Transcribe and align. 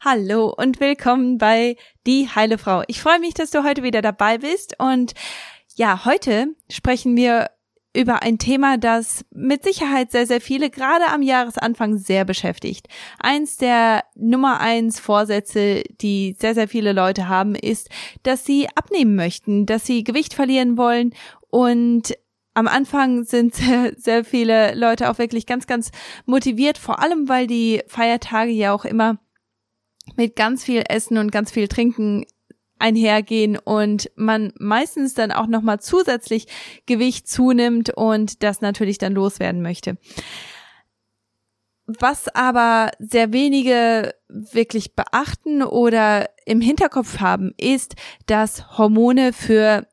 Hallo 0.00 0.52
und 0.54 0.78
willkommen 0.78 1.38
bei 1.38 1.76
Die 2.06 2.28
Heile 2.28 2.58
Frau. 2.58 2.82
Ich 2.86 3.00
freue 3.00 3.18
mich, 3.18 3.32
dass 3.32 3.50
du 3.50 3.64
heute 3.64 3.82
wieder 3.82 4.02
dabei 4.02 4.36
bist 4.38 4.76
und 4.78 5.14
ja, 5.74 6.04
heute 6.04 6.48
sprechen 6.70 7.16
wir 7.16 7.50
über 7.94 8.22
ein 8.22 8.38
Thema, 8.38 8.76
das 8.76 9.24
mit 9.30 9.64
Sicherheit 9.64 10.12
sehr, 10.12 10.26
sehr 10.26 10.42
viele 10.42 10.68
gerade 10.68 11.06
am 11.08 11.22
Jahresanfang 11.22 11.96
sehr 11.96 12.26
beschäftigt. 12.26 12.88
Eins 13.18 13.56
der 13.56 14.04
Nummer 14.14 14.60
eins 14.60 15.00
Vorsätze, 15.00 15.82
die 16.02 16.36
sehr, 16.38 16.54
sehr 16.54 16.68
viele 16.68 16.92
Leute 16.92 17.28
haben, 17.28 17.54
ist, 17.54 17.88
dass 18.22 18.44
sie 18.44 18.68
abnehmen 18.74 19.16
möchten, 19.16 19.64
dass 19.64 19.86
sie 19.86 20.04
Gewicht 20.04 20.34
verlieren 20.34 20.76
wollen 20.76 21.14
und 21.48 22.12
am 22.52 22.68
Anfang 22.68 23.24
sind 23.24 23.54
sehr, 23.54 23.94
sehr 23.96 24.24
viele 24.24 24.74
Leute 24.74 25.10
auch 25.10 25.16
wirklich 25.18 25.46
ganz, 25.46 25.66
ganz 25.66 25.90
motiviert, 26.26 26.76
vor 26.76 27.02
allem 27.02 27.30
weil 27.30 27.46
die 27.46 27.82
Feiertage 27.88 28.50
ja 28.50 28.74
auch 28.74 28.84
immer 28.84 29.18
mit 30.14 30.36
ganz 30.36 30.64
viel 30.64 30.84
Essen 30.88 31.18
und 31.18 31.32
ganz 31.32 31.50
viel 31.50 31.68
Trinken 31.68 32.24
einhergehen 32.78 33.56
und 33.56 34.10
man 34.16 34.52
meistens 34.58 35.14
dann 35.14 35.32
auch 35.32 35.46
noch 35.46 35.62
mal 35.62 35.80
zusätzlich 35.80 36.46
Gewicht 36.86 37.28
zunimmt 37.28 37.90
und 37.90 38.42
das 38.42 38.60
natürlich 38.60 38.98
dann 38.98 39.14
loswerden 39.14 39.62
möchte. 39.62 39.96
Was 41.86 42.28
aber 42.34 42.90
sehr 42.98 43.32
wenige 43.32 44.14
wirklich 44.28 44.94
beachten 44.94 45.62
oder 45.62 46.28
im 46.44 46.60
Hinterkopf 46.60 47.20
haben, 47.20 47.54
ist, 47.58 47.94
dass 48.26 48.76
Hormone 48.76 49.32
für 49.32 49.86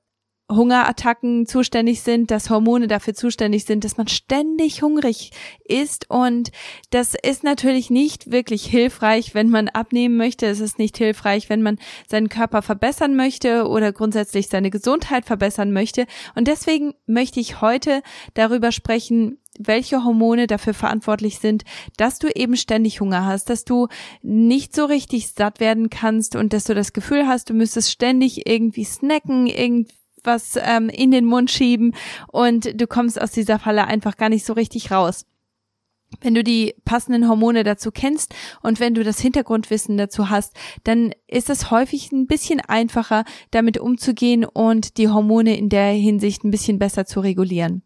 Hungerattacken 0.55 1.45
zuständig 1.45 2.01
sind, 2.01 2.31
dass 2.31 2.49
Hormone 2.49 2.87
dafür 2.87 3.13
zuständig 3.13 3.65
sind, 3.65 3.83
dass 3.83 3.97
man 3.97 4.07
ständig 4.07 4.81
hungrig 4.81 5.31
ist 5.65 6.09
und 6.09 6.51
das 6.89 7.13
ist 7.21 7.43
natürlich 7.43 7.89
nicht 7.89 8.31
wirklich 8.31 8.65
hilfreich, 8.65 9.33
wenn 9.35 9.49
man 9.49 9.69
abnehmen 9.69 10.17
möchte. 10.17 10.45
Es 10.45 10.59
ist 10.59 10.79
nicht 10.79 10.97
hilfreich, 10.97 11.49
wenn 11.49 11.61
man 11.61 11.79
seinen 12.07 12.29
Körper 12.29 12.61
verbessern 12.61 13.15
möchte 13.15 13.67
oder 13.67 13.91
grundsätzlich 13.91 14.47
seine 14.47 14.69
Gesundheit 14.69 15.25
verbessern 15.25 15.71
möchte 15.71 16.05
und 16.35 16.47
deswegen 16.47 16.93
möchte 17.05 17.39
ich 17.39 17.61
heute 17.61 18.01
darüber 18.33 18.71
sprechen, 18.71 19.37
welche 19.59 20.03
Hormone 20.03 20.47
dafür 20.47 20.73
verantwortlich 20.73 21.39
sind, 21.39 21.63
dass 21.97 22.19
du 22.19 22.27
eben 22.27 22.55
ständig 22.55 23.01
Hunger 23.01 23.25
hast, 23.25 23.49
dass 23.49 23.65
du 23.65 23.87
nicht 24.21 24.75
so 24.75 24.85
richtig 24.85 25.29
satt 25.29 25.59
werden 25.59 25.89
kannst 25.89 26.35
und 26.35 26.53
dass 26.53 26.63
du 26.63 26.73
das 26.73 26.93
Gefühl 26.93 27.27
hast, 27.27 27.49
du 27.49 27.53
müsstest 27.53 27.91
ständig 27.91 28.47
irgendwie 28.47 28.83
snacken, 28.83 29.47
irgendwie 29.47 29.93
was 30.23 30.57
ähm, 30.61 30.89
in 30.89 31.11
den 31.11 31.25
Mund 31.25 31.51
schieben 31.51 31.95
und 32.31 32.79
du 32.79 32.87
kommst 32.87 33.21
aus 33.21 33.31
dieser 33.31 33.59
Falle 33.59 33.85
einfach 33.85 34.17
gar 34.17 34.29
nicht 34.29 34.45
so 34.45 34.53
richtig 34.53 34.91
raus. 34.91 35.25
Wenn 36.21 36.35
du 36.35 36.43
die 36.43 36.75
passenden 36.85 37.27
Hormone 37.27 37.63
dazu 37.63 37.91
kennst 37.91 38.35
und 38.61 38.79
wenn 38.79 38.93
du 38.93 39.03
das 39.03 39.19
Hintergrundwissen 39.19 39.97
dazu 39.97 40.29
hast, 40.29 40.53
dann 40.83 41.11
ist 41.27 41.49
es 41.49 41.71
häufig 41.71 42.11
ein 42.11 42.27
bisschen 42.27 42.59
einfacher, 42.59 43.25
damit 43.51 43.79
umzugehen 43.79 44.45
und 44.45 44.97
die 44.97 45.09
Hormone 45.09 45.57
in 45.57 45.69
der 45.69 45.91
Hinsicht 45.91 46.43
ein 46.43 46.51
bisschen 46.51 46.79
besser 46.79 47.05
zu 47.05 47.19
regulieren. 47.19 47.83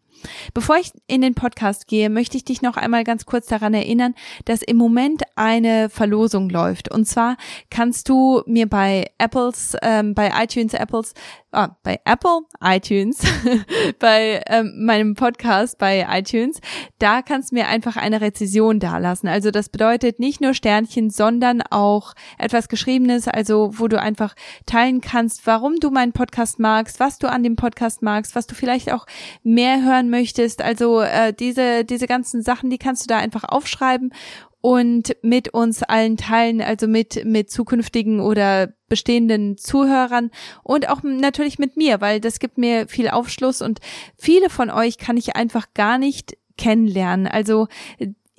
Bevor 0.53 0.77
ich 0.77 0.91
in 1.07 1.21
den 1.21 1.35
Podcast 1.35 1.87
gehe, 1.87 2.09
möchte 2.09 2.37
ich 2.37 2.45
dich 2.45 2.61
noch 2.61 2.77
einmal 2.77 3.03
ganz 3.03 3.25
kurz 3.25 3.47
daran 3.47 3.73
erinnern, 3.73 4.15
dass 4.45 4.61
im 4.61 4.77
Moment 4.77 5.23
eine 5.35 5.89
Verlosung 5.89 6.49
läuft. 6.49 6.91
Und 6.91 7.05
zwar 7.05 7.37
kannst 7.69 8.09
du 8.09 8.41
mir 8.45 8.67
bei 8.67 9.07
Apples, 9.17 9.75
ähm, 9.81 10.13
bei 10.13 10.31
iTunes 10.43 10.73
Apples, 10.73 11.13
ah, 11.51 11.75
bei 11.83 11.99
Apple 12.05 12.41
iTunes, 12.61 13.19
bei 13.99 14.43
ähm, 14.47 14.85
meinem 14.85 15.15
Podcast 15.15 15.77
bei 15.77 16.05
iTunes, 16.09 16.59
da 16.99 17.21
kannst 17.21 17.51
du 17.51 17.55
mir 17.55 17.67
einfach 17.67 17.97
eine 17.97 18.21
Rezession 18.21 18.79
dalassen. 18.79 19.27
Also 19.27 19.51
das 19.51 19.69
bedeutet 19.69 20.19
nicht 20.19 20.41
nur 20.41 20.53
Sternchen, 20.53 21.09
sondern 21.09 21.61
auch 21.61 22.13
etwas 22.37 22.69
Geschriebenes, 22.69 23.27
also 23.27 23.71
wo 23.73 23.87
du 23.87 23.99
einfach 23.99 24.35
teilen 24.65 25.01
kannst, 25.01 25.45
warum 25.47 25.77
du 25.79 25.89
meinen 25.89 26.13
Podcast 26.13 26.59
magst, 26.59 26.99
was 26.99 27.17
du 27.17 27.29
an 27.29 27.43
dem 27.43 27.55
Podcast 27.55 28.01
magst, 28.01 28.35
was 28.35 28.47
du 28.47 28.55
vielleicht 28.55 28.91
auch 28.91 29.05
mehr 29.43 29.83
hören 29.83 30.06
ändern 30.07 30.09
möchtest. 30.09 30.61
Also 30.61 31.01
äh, 31.01 31.33
diese, 31.33 31.83
diese 31.85 32.07
ganzen 32.07 32.41
Sachen, 32.41 32.69
die 32.69 32.77
kannst 32.77 33.03
du 33.03 33.07
da 33.07 33.17
einfach 33.17 33.43
aufschreiben 33.43 34.13
und 34.61 35.15
mit 35.21 35.53
uns 35.53 35.83
allen 35.83 36.17
teilen, 36.17 36.61
also 36.61 36.87
mit, 36.87 37.23
mit 37.25 37.51
zukünftigen 37.51 38.19
oder 38.19 38.73
bestehenden 38.89 39.57
Zuhörern 39.57 40.31
und 40.63 40.89
auch 40.89 41.03
natürlich 41.03 41.59
mit 41.59 41.77
mir, 41.77 42.01
weil 42.01 42.19
das 42.19 42.39
gibt 42.39 42.57
mir 42.57 42.87
viel 42.87 43.09
Aufschluss 43.09 43.61
und 43.61 43.79
viele 44.17 44.49
von 44.49 44.69
euch 44.69 44.97
kann 44.97 45.17
ich 45.17 45.35
einfach 45.35 45.67
gar 45.73 45.97
nicht 45.97 46.37
kennenlernen. 46.57 47.27
Also 47.27 47.67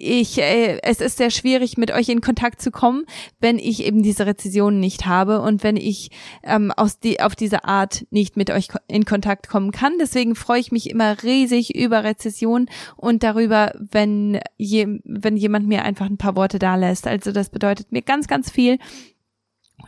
ich, 0.01 0.39
äh, 0.39 0.79
es 0.83 1.01
ist 1.01 1.17
sehr 1.19 1.31
schwierig, 1.31 1.77
mit 1.77 1.91
euch 1.91 2.09
in 2.09 2.21
Kontakt 2.21 2.63
zu 2.63 2.71
kommen, 2.71 3.05
wenn 3.41 3.59
ich 3.59 3.83
eben 3.85 4.03
diese 4.03 4.27
Rezession 4.27 4.79
nicht 4.79 5.07
habe 5.07 5.41
und 5.41 5.65
wenn 5.65 5.77
ich 5.77 6.13
ähm, 6.45 6.71
aus 6.71 7.01
die, 7.01 7.21
auf 7.21 7.35
diese 7.35 7.65
Art 7.65 8.07
nicht 8.11 8.37
mit 8.37 8.51
euch 8.51 8.69
in 8.87 9.05
Kontakt 9.05 9.49
kommen 9.49 9.73
kann. 9.73 9.95
Deswegen 10.01 10.37
freue 10.37 10.61
ich 10.61 10.71
mich 10.71 10.89
immer 10.89 11.21
riesig 11.25 11.75
über 11.75 12.05
Rezession 12.05 12.71
und 12.97 13.25
darüber, 13.25 13.73
wenn, 13.77 14.41
je, 14.57 15.01
wenn 15.05 15.37
jemand 15.37 15.67
mir 15.67 15.83
einfach 15.83 16.07
ein 16.07 16.17
paar 16.17 16.37
Worte 16.37 16.61
da 16.61 16.77
lässt. 16.77 17.09
Also 17.09 17.33
das 17.33 17.51
bedeutet 17.51 17.91
mir 17.91 18.03
ganz, 18.03 18.29
ganz 18.29 18.53
viel. 18.53 18.79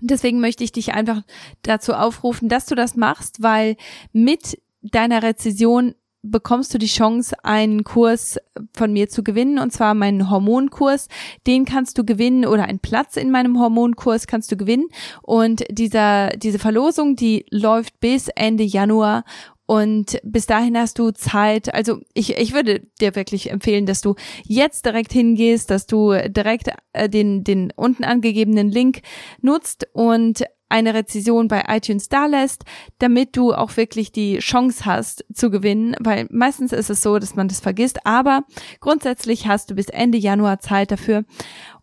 Und 0.00 0.10
deswegen 0.10 0.40
möchte 0.40 0.64
ich 0.64 0.72
dich 0.72 0.92
einfach 0.92 1.22
dazu 1.62 1.94
aufrufen, 1.94 2.48
dass 2.48 2.66
du 2.66 2.74
das 2.74 2.96
machst, 2.96 3.42
weil 3.42 3.76
mit 4.12 4.60
deiner 4.82 5.22
Rezession 5.22 5.94
bekommst 6.22 6.72
du 6.74 6.78
die 6.78 6.86
Chance, 6.86 7.34
einen 7.44 7.84
Kurs 7.84 8.38
von 8.74 8.92
mir 8.92 9.08
zu 9.08 9.22
gewinnen, 9.22 9.58
und 9.58 9.72
zwar 9.72 9.94
meinen 9.94 10.30
Hormonkurs. 10.30 11.08
Den 11.46 11.64
kannst 11.64 11.98
du 11.98 12.04
gewinnen 12.04 12.44
oder 12.44 12.64
einen 12.64 12.78
Platz 12.78 13.16
in 13.16 13.30
meinem 13.30 13.58
Hormonkurs 13.58 14.26
kannst 14.26 14.52
du 14.52 14.56
gewinnen. 14.56 14.88
Und 15.22 15.64
dieser, 15.70 16.30
diese 16.30 16.58
Verlosung, 16.58 17.16
die 17.16 17.46
läuft 17.50 18.00
bis 18.00 18.28
Ende 18.28 18.64
Januar. 18.64 19.24
Und 19.66 20.18
bis 20.24 20.46
dahin 20.46 20.76
hast 20.76 20.98
du 20.98 21.12
Zeit. 21.12 21.72
Also 21.72 22.00
ich, 22.12 22.36
ich 22.36 22.52
würde 22.52 22.80
dir 23.00 23.14
wirklich 23.14 23.50
empfehlen, 23.52 23.86
dass 23.86 24.00
du 24.00 24.16
jetzt 24.44 24.84
direkt 24.84 25.12
hingehst, 25.12 25.70
dass 25.70 25.86
du 25.86 26.12
direkt 26.28 26.70
äh, 26.92 27.08
den, 27.08 27.44
den 27.44 27.72
unten 27.76 28.02
angegebenen 28.02 28.68
Link 28.68 29.02
nutzt 29.40 29.86
und 29.92 30.42
eine 30.70 30.94
Rezession 30.94 31.48
bei 31.48 31.64
iTunes 31.68 32.08
da 32.08 32.26
lässt, 32.26 32.64
damit 32.98 33.36
du 33.36 33.52
auch 33.52 33.76
wirklich 33.76 34.12
die 34.12 34.38
Chance 34.38 34.86
hast 34.86 35.24
zu 35.34 35.50
gewinnen, 35.50 35.94
weil 36.00 36.26
meistens 36.30 36.72
ist 36.72 36.88
es 36.88 37.02
so, 37.02 37.18
dass 37.18 37.36
man 37.36 37.48
das 37.48 37.60
vergisst, 37.60 38.06
aber 38.06 38.44
grundsätzlich 38.80 39.46
hast 39.46 39.70
du 39.70 39.74
bis 39.74 39.88
Ende 39.88 40.16
Januar 40.16 40.60
Zeit 40.60 40.90
dafür. 40.90 41.24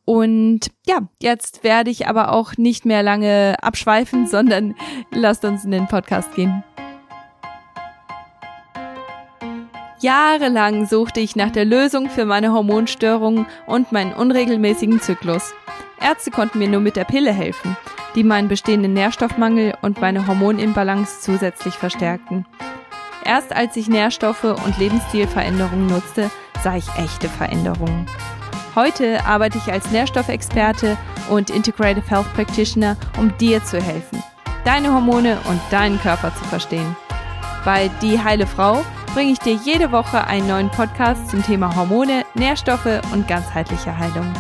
Und 0.05 0.71
ja, 0.87 1.09
jetzt 1.21 1.65
werde 1.65 1.91
ich 1.91 2.07
aber 2.07 2.31
auch 2.31 2.55
nicht 2.55 2.85
mehr 2.85 3.03
lange 3.03 3.57
abschweifen, 3.61 4.25
sondern 4.27 4.73
lasst 5.11 5.43
uns 5.43 5.65
in 5.65 5.71
den 5.71 5.87
Podcast 5.87 6.33
gehen. 6.33 6.63
Jahrelang 9.99 10.85
suchte 10.85 11.19
ich 11.19 11.35
nach 11.35 11.51
der 11.51 11.65
Lösung 11.65 12.09
für 12.09 12.25
meine 12.25 12.53
Hormonstörungen 12.53 13.47
und 13.65 13.91
meinen 13.91 14.13
unregelmäßigen 14.13 15.01
Zyklus. 15.01 15.53
Ärzte 15.99 16.31
konnten 16.31 16.59
mir 16.59 16.69
nur 16.69 16.81
mit 16.81 16.95
der 16.95 17.05
Pille 17.05 17.31
helfen 17.31 17.75
die 18.17 18.23
meinen 18.23 18.47
bestehenden 18.47 18.93
Nährstoffmangel 18.93 19.75
und 19.83 20.01
meine 20.01 20.25
Hormonimbalance 20.25 21.21
zusätzlich 21.21 21.75
verstärkten. 21.75 22.47
Erst 23.23 23.55
als 23.55 23.77
ich 23.77 23.87
Nährstoffe 23.87 24.43
und 24.43 24.77
Lebensstilveränderungen 24.79 25.85
nutzte, 25.85 26.31
sah 26.63 26.75
ich 26.75 26.87
echte 26.97 27.29
Veränderungen. 27.29 28.07
Heute 28.75 29.23
arbeite 29.23 29.59
ich 29.59 29.71
als 29.71 29.91
Nährstoffexperte 29.91 30.97
und 31.29 31.51
Integrative 31.51 32.09
Health 32.09 32.33
Practitioner, 32.33 32.97
um 33.19 33.37
dir 33.37 33.63
zu 33.63 33.79
helfen, 33.79 34.23
deine 34.65 34.91
Hormone 34.91 35.37
und 35.47 35.61
deinen 35.69 35.99
Körper 35.99 36.33
zu 36.33 36.43
verstehen. 36.45 36.95
Bei 37.65 37.89
Die 38.01 38.19
Heile 38.19 38.47
Frau 38.47 38.83
bringe 39.13 39.31
ich 39.31 39.39
dir 39.39 39.53
jede 39.53 39.91
Woche 39.91 40.25
einen 40.25 40.47
neuen 40.47 40.69
Podcast 40.71 41.29
zum 41.29 41.43
Thema 41.43 41.75
Hormone, 41.75 42.23
Nährstoffe 42.33 43.01
und 43.13 43.27
ganzheitliche 43.27 43.95
Heilung. 43.95 44.31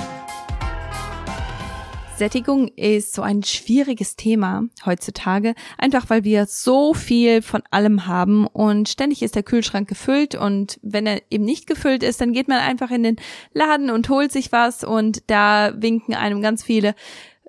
Sättigung 2.17 2.69
ist 2.69 3.13
so 3.13 3.21
ein 3.21 3.43
schwieriges 3.43 4.15
Thema 4.15 4.63
heutzutage, 4.85 5.53
einfach 5.77 6.09
weil 6.09 6.23
wir 6.23 6.47
so 6.47 6.93
viel 6.93 7.41
von 7.41 7.61
allem 7.69 8.07
haben 8.07 8.47
und 8.47 8.89
ständig 8.89 9.21
ist 9.21 9.35
der 9.35 9.43
Kühlschrank 9.43 9.87
gefüllt 9.87 10.33
und 10.33 10.79
wenn 10.81 11.05
er 11.05 11.21
eben 11.29 11.45
nicht 11.45 11.67
gefüllt 11.67 12.01
ist, 12.01 12.19
dann 12.19 12.33
geht 12.33 12.47
man 12.47 12.57
einfach 12.57 12.89
in 12.89 13.03
den 13.03 13.15
Laden 13.53 13.91
und 13.91 14.09
holt 14.09 14.31
sich 14.31 14.51
was 14.51 14.83
und 14.83 15.29
da 15.29 15.73
winken 15.75 16.15
einem 16.15 16.41
ganz 16.41 16.63
viele 16.63 16.95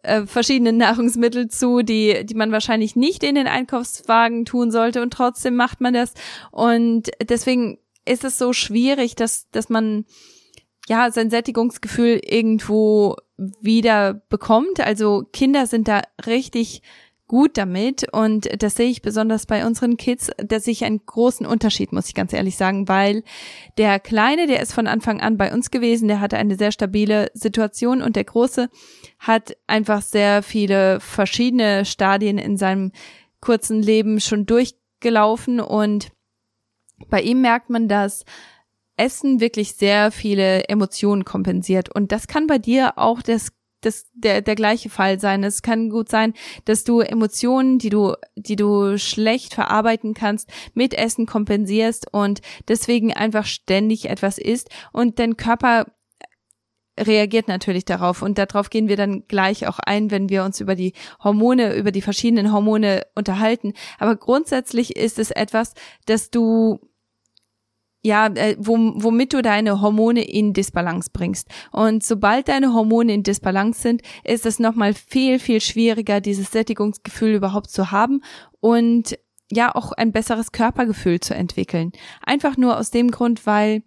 äh, 0.03 0.27
verschiedene 0.27 0.73
Nahrungsmittel 0.75 1.49
zu, 1.49 1.83
die, 1.83 2.27
die 2.27 2.35
man 2.35 2.53
wahrscheinlich 2.53 2.95
nicht 2.95 3.25
in 3.25 3.37
den 3.37 3.47
Einkaufswagen 3.47 4.45
tun 4.45 4.71
sollte 4.71 5.01
und 5.03 5.13
trotzdem 5.13 5.57
macht 5.57 5.81
man 5.81 5.95
das. 5.95 6.13
Und 6.51 7.11
deswegen 7.23 7.79
ist 8.05 8.25
es 8.25 8.39
so 8.39 8.53
schwierig, 8.53 9.17
dass, 9.17 9.49
dass 9.51 9.69
man 9.69 10.05
ja 10.89 11.11
sein 11.11 11.31
Sättigungsgefühl 11.31 12.21
irgendwo 12.25 13.17
wieder 13.37 14.15
bekommt. 14.29 14.81
Also 14.81 15.25
Kinder 15.33 15.67
sind 15.67 15.89
da 15.89 16.03
richtig 16.27 16.83
gut 17.29 17.59
damit 17.59 18.07
und 18.11 18.49
das 18.63 18.75
sehe 18.75 18.89
ich 18.89 19.03
besonders 19.03 19.45
bei 19.45 19.67
unseren 19.67 19.99
Kids, 19.99 20.31
dass 20.39 20.67
ich 20.67 20.85
einen 20.85 21.05
großen 21.05 21.45
Unterschied, 21.45 21.93
muss 21.93 22.09
ich 22.09 22.15
ganz 22.15 22.33
ehrlich 22.33 22.57
sagen, 22.57 22.89
weil 22.89 23.23
der 23.77 24.01
Kleine, 24.01 24.47
der 24.47 24.63
ist 24.63 24.73
von 24.73 24.87
Anfang 24.87 25.21
an 25.21 25.37
bei 25.37 25.53
uns 25.53 25.71
gewesen, 25.71 26.09
der 26.09 26.21
hatte 26.21 26.39
eine 26.39 26.57
sehr 26.57 26.73
stabile 26.73 27.31
Situation 27.35 28.01
und 28.01 28.17
der 28.17 28.25
Große 28.25 28.71
hat 29.19 29.57
einfach 29.67 30.01
sehr 30.01 30.43
viele 30.43 31.01
verschiedene 31.01 31.85
Stadien 31.85 32.39
in 32.39 32.57
seinem 32.57 32.93
kurzen 33.41 33.83
Leben 33.83 34.21
schon 34.21 34.47
durchgelaufen 34.47 35.61
und 35.61 36.09
bei 37.11 37.21
ihm 37.21 37.43
merkt 37.43 37.69
man, 37.69 37.89
dass 37.89 38.25
Essen 38.99 39.41
wirklich 39.41 39.75
sehr 39.75 40.11
viele 40.11 40.65
Emotionen 40.69 41.25
kompensiert 41.25 41.95
und 41.95 42.13
das 42.13 42.27
kann 42.27 42.47
bei 42.47 42.59
dir 42.59 42.99
auch 42.99 43.23
das 43.23 43.49
das 43.81 44.07
der 44.13 44.43
der 44.43 44.57
gleiche 44.57 44.91
Fall 44.91 45.21
sein. 45.21 45.45
Es 45.45 45.63
kann 45.63 45.89
gut 45.89 46.09
sein, 46.09 46.35
dass 46.65 46.85
du 46.85 47.01
Emotionen, 47.01 47.79
die 47.79 47.91
du 47.91 48.15
die 48.35 48.57
du 48.57 48.99
schlecht 48.99 49.55
verarbeiten 49.55 50.15
kannst, 50.15 50.51
mit 50.75 50.95
Essen 50.95 51.27
kompensierst 51.27 52.13
und 52.13 52.41
deswegen 52.67 53.13
einfach 53.13 53.45
ständig 53.47 54.09
etwas 54.11 54.39
isst 54.39 54.69
und 54.93 55.19
dein 55.19 55.37
Körper 55.37 55.87
reagiert 56.99 57.49
natürlich 57.49 57.85
darauf 57.85 58.23
und 58.23 58.39
darauf 58.39 58.71
gehen 58.71 58.89
wir 58.89 58.97
dann 58.97 59.25
gleich 59.29 59.67
auch 59.69 59.79
ein, 59.79 60.11
wenn 60.11 60.29
wir 60.29 60.45
uns 60.45 60.61
über 60.61 60.75
die 60.75 60.95
Hormone, 61.23 61.77
über 61.77 61.93
die 61.93 62.03
verschiedenen 62.03 62.53
Hormone 62.53 63.07
unterhalten. 63.15 63.75
Aber 63.99 64.17
grundsätzlich 64.17 64.97
ist 64.97 65.19
es 65.19 65.31
etwas, 65.31 65.75
dass 66.07 66.31
du 66.31 66.81
ja, 68.03 68.27
äh, 68.29 68.57
womit 68.59 69.33
du 69.33 69.43
deine 69.43 69.81
Hormone 69.81 70.23
in 70.23 70.53
Disbalance 70.53 71.11
bringst. 71.13 71.49
Und 71.73 72.05
sobald 72.05 72.49
deine 72.49 72.73
Hormone 72.73 73.13
in 73.13 73.23
Disbalance 73.23 73.81
sind, 73.81 74.03
ist 74.25 74.47
es 74.47 74.59
nochmal 74.59 74.95
viel, 74.95 75.39
viel 75.39 75.61
schwieriger, 75.61 76.21
dieses 76.21 76.53
Sättigungsgefühl 76.53 77.35
überhaupt 77.35 77.71
zu 77.71 77.91
haben 77.91 78.23
und 78.61 79.19
ja 79.51 79.75
auch 79.75 79.93
ein 79.93 80.13
besseres 80.13 80.53
Körpergefühl 80.53 81.21
zu 81.21 81.35
entwickeln. 81.35 81.93
Einfach 82.23 82.57
nur 82.57 82.79
aus 82.79 82.91
dem 82.91 83.11
Grund, 83.11 83.47
weil 83.47 83.83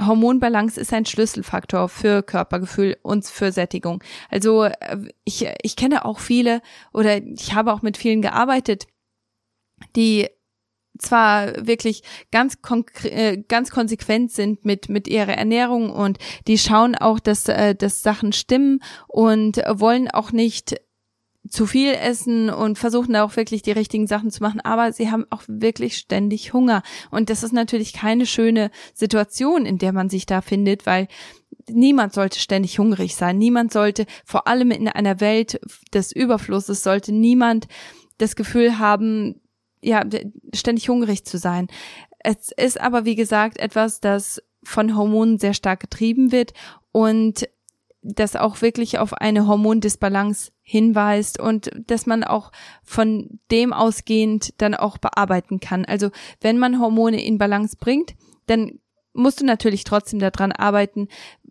Hormonbalance 0.00 0.80
ist 0.80 0.92
ein 0.92 1.06
Schlüsselfaktor 1.06 1.88
für 1.88 2.22
Körpergefühl 2.22 2.96
und 3.02 3.24
für 3.24 3.52
Sättigung. 3.52 4.02
Also 4.30 4.64
äh, 4.64 4.98
ich, 5.24 5.48
ich 5.62 5.76
kenne 5.76 6.04
auch 6.04 6.18
viele 6.18 6.60
oder 6.92 7.16
ich 7.22 7.54
habe 7.54 7.72
auch 7.72 7.82
mit 7.82 7.96
vielen 7.96 8.22
gearbeitet, 8.22 8.86
die 9.96 10.28
zwar 10.98 11.66
wirklich 11.66 12.02
ganz 12.30 12.56
äh, 13.04 13.38
ganz 13.48 13.70
konsequent 13.70 14.32
sind 14.32 14.64
mit 14.64 14.88
mit 14.88 15.08
ihrer 15.08 15.36
Ernährung 15.36 15.90
und 15.90 16.18
die 16.46 16.58
schauen 16.58 16.94
auch, 16.94 17.18
dass 17.20 17.48
äh, 17.48 17.74
dass 17.74 18.02
Sachen 18.02 18.32
stimmen 18.32 18.80
und 19.08 19.56
wollen 19.56 20.10
auch 20.10 20.32
nicht 20.32 20.76
zu 21.50 21.66
viel 21.66 21.94
essen 21.94 22.50
und 22.50 22.78
versuchen 22.78 23.16
auch 23.16 23.36
wirklich 23.36 23.62
die 23.62 23.72
richtigen 23.72 24.06
Sachen 24.06 24.30
zu 24.30 24.42
machen, 24.42 24.60
aber 24.60 24.92
sie 24.92 25.10
haben 25.10 25.24
auch 25.30 25.42
wirklich 25.46 25.96
ständig 25.96 26.52
Hunger. 26.52 26.82
Und 27.10 27.30
das 27.30 27.42
ist 27.42 27.52
natürlich 27.52 27.92
keine 27.92 28.26
schöne 28.26 28.70
Situation, 28.94 29.66
in 29.66 29.78
der 29.78 29.92
man 29.92 30.08
sich 30.08 30.26
da 30.26 30.40
findet, 30.40 30.86
weil 30.86 31.08
niemand 31.68 32.12
sollte 32.12 32.38
ständig 32.38 32.78
hungrig 32.78 33.14
sein, 33.14 33.38
niemand 33.38 33.72
sollte 33.72 34.06
vor 34.24 34.46
allem 34.46 34.70
in 34.70 34.88
einer 34.88 35.20
Welt 35.20 35.60
des 35.92 36.12
Überflusses 36.12 36.82
sollte 36.82 37.12
niemand 37.12 37.66
das 38.18 38.36
Gefühl 38.36 38.78
haben, 38.78 39.40
ja, 39.82 40.04
ständig 40.54 40.88
hungrig 40.88 41.24
zu 41.24 41.38
sein. 41.38 41.68
Es 42.18 42.52
ist 42.52 42.80
aber, 42.80 43.04
wie 43.04 43.14
gesagt, 43.14 43.58
etwas, 43.58 44.00
das 44.00 44.42
von 44.64 44.96
Hormonen 44.96 45.38
sehr 45.38 45.54
stark 45.54 45.80
getrieben 45.80 46.32
wird 46.32 46.52
und 46.92 47.48
das 48.02 48.36
auch 48.36 48.62
wirklich 48.62 48.98
auf 48.98 49.14
eine 49.14 49.46
Hormondisbalance 49.46 50.52
hinweist 50.62 51.40
und 51.40 51.70
dass 51.86 52.06
man 52.06 52.24
auch 52.24 52.52
von 52.82 53.40
dem 53.50 53.72
ausgehend 53.72 54.54
dann 54.58 54.74
auch 54.74 54.98
bearbeiten 54.98 55.60
kann. 55.60 55.84
Also 55.84 56.10
wenn 56.40 56.58
man 56.58 56.80
Hormone 56.80 57.22
in 57.22 57.38
Balance 57.38 57.76
bringt, 57.78 58.14
dann 58.46 58.78
musst 59.12 59.40
du 59.40 59.44
natürlich 59.44 59.84
trotzdem 59.84 60.20
daran 60.20 60.52
arbeiten, 60.52 61.08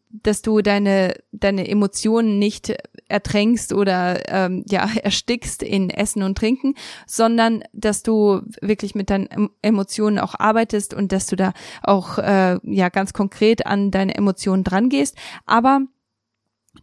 dass 0.09 0.41
du 0.41 0.61
deine 0.61 1.15
deine 1.31 1.67
Emotionen 1.67 2.39
nicht 2.39 2.73
ertränkst 3.07 3.73
oder 3.73 4.29
ähm, 4.29 4.63
ja 4.67 4.89
erstickst 5.03 5.63
in 5.63 5.89
Essen 5.89 6.23
und 6.23 6.37
Trinken, 6.37 6.75
sondern 7.05 7.63
dass 7.73 8.03
du 8.03 8.41
wirklich 8.61 8.95
mit 8.95 9.09
deinen 9.09 9.49
Emotionen 9.61 10.19
auch 10.19 10.35
arbeitest 10.37 10.93
und 10.93 11.11
dass 11.11 11.27
du 11.27 11.35
da 11.35 11.53
auch 11.83 12.17
äh, 12.17 12.59
ja 12.63 12.89
ganz 12.89 13.13
konkret 13.13 13.65
an 13.65 13.91
deine 13.91 14.15
Emotionen 14.15 14.63
dran 14.63 14.89
gehst. 14.89 15.15
Aber 15.45 15.81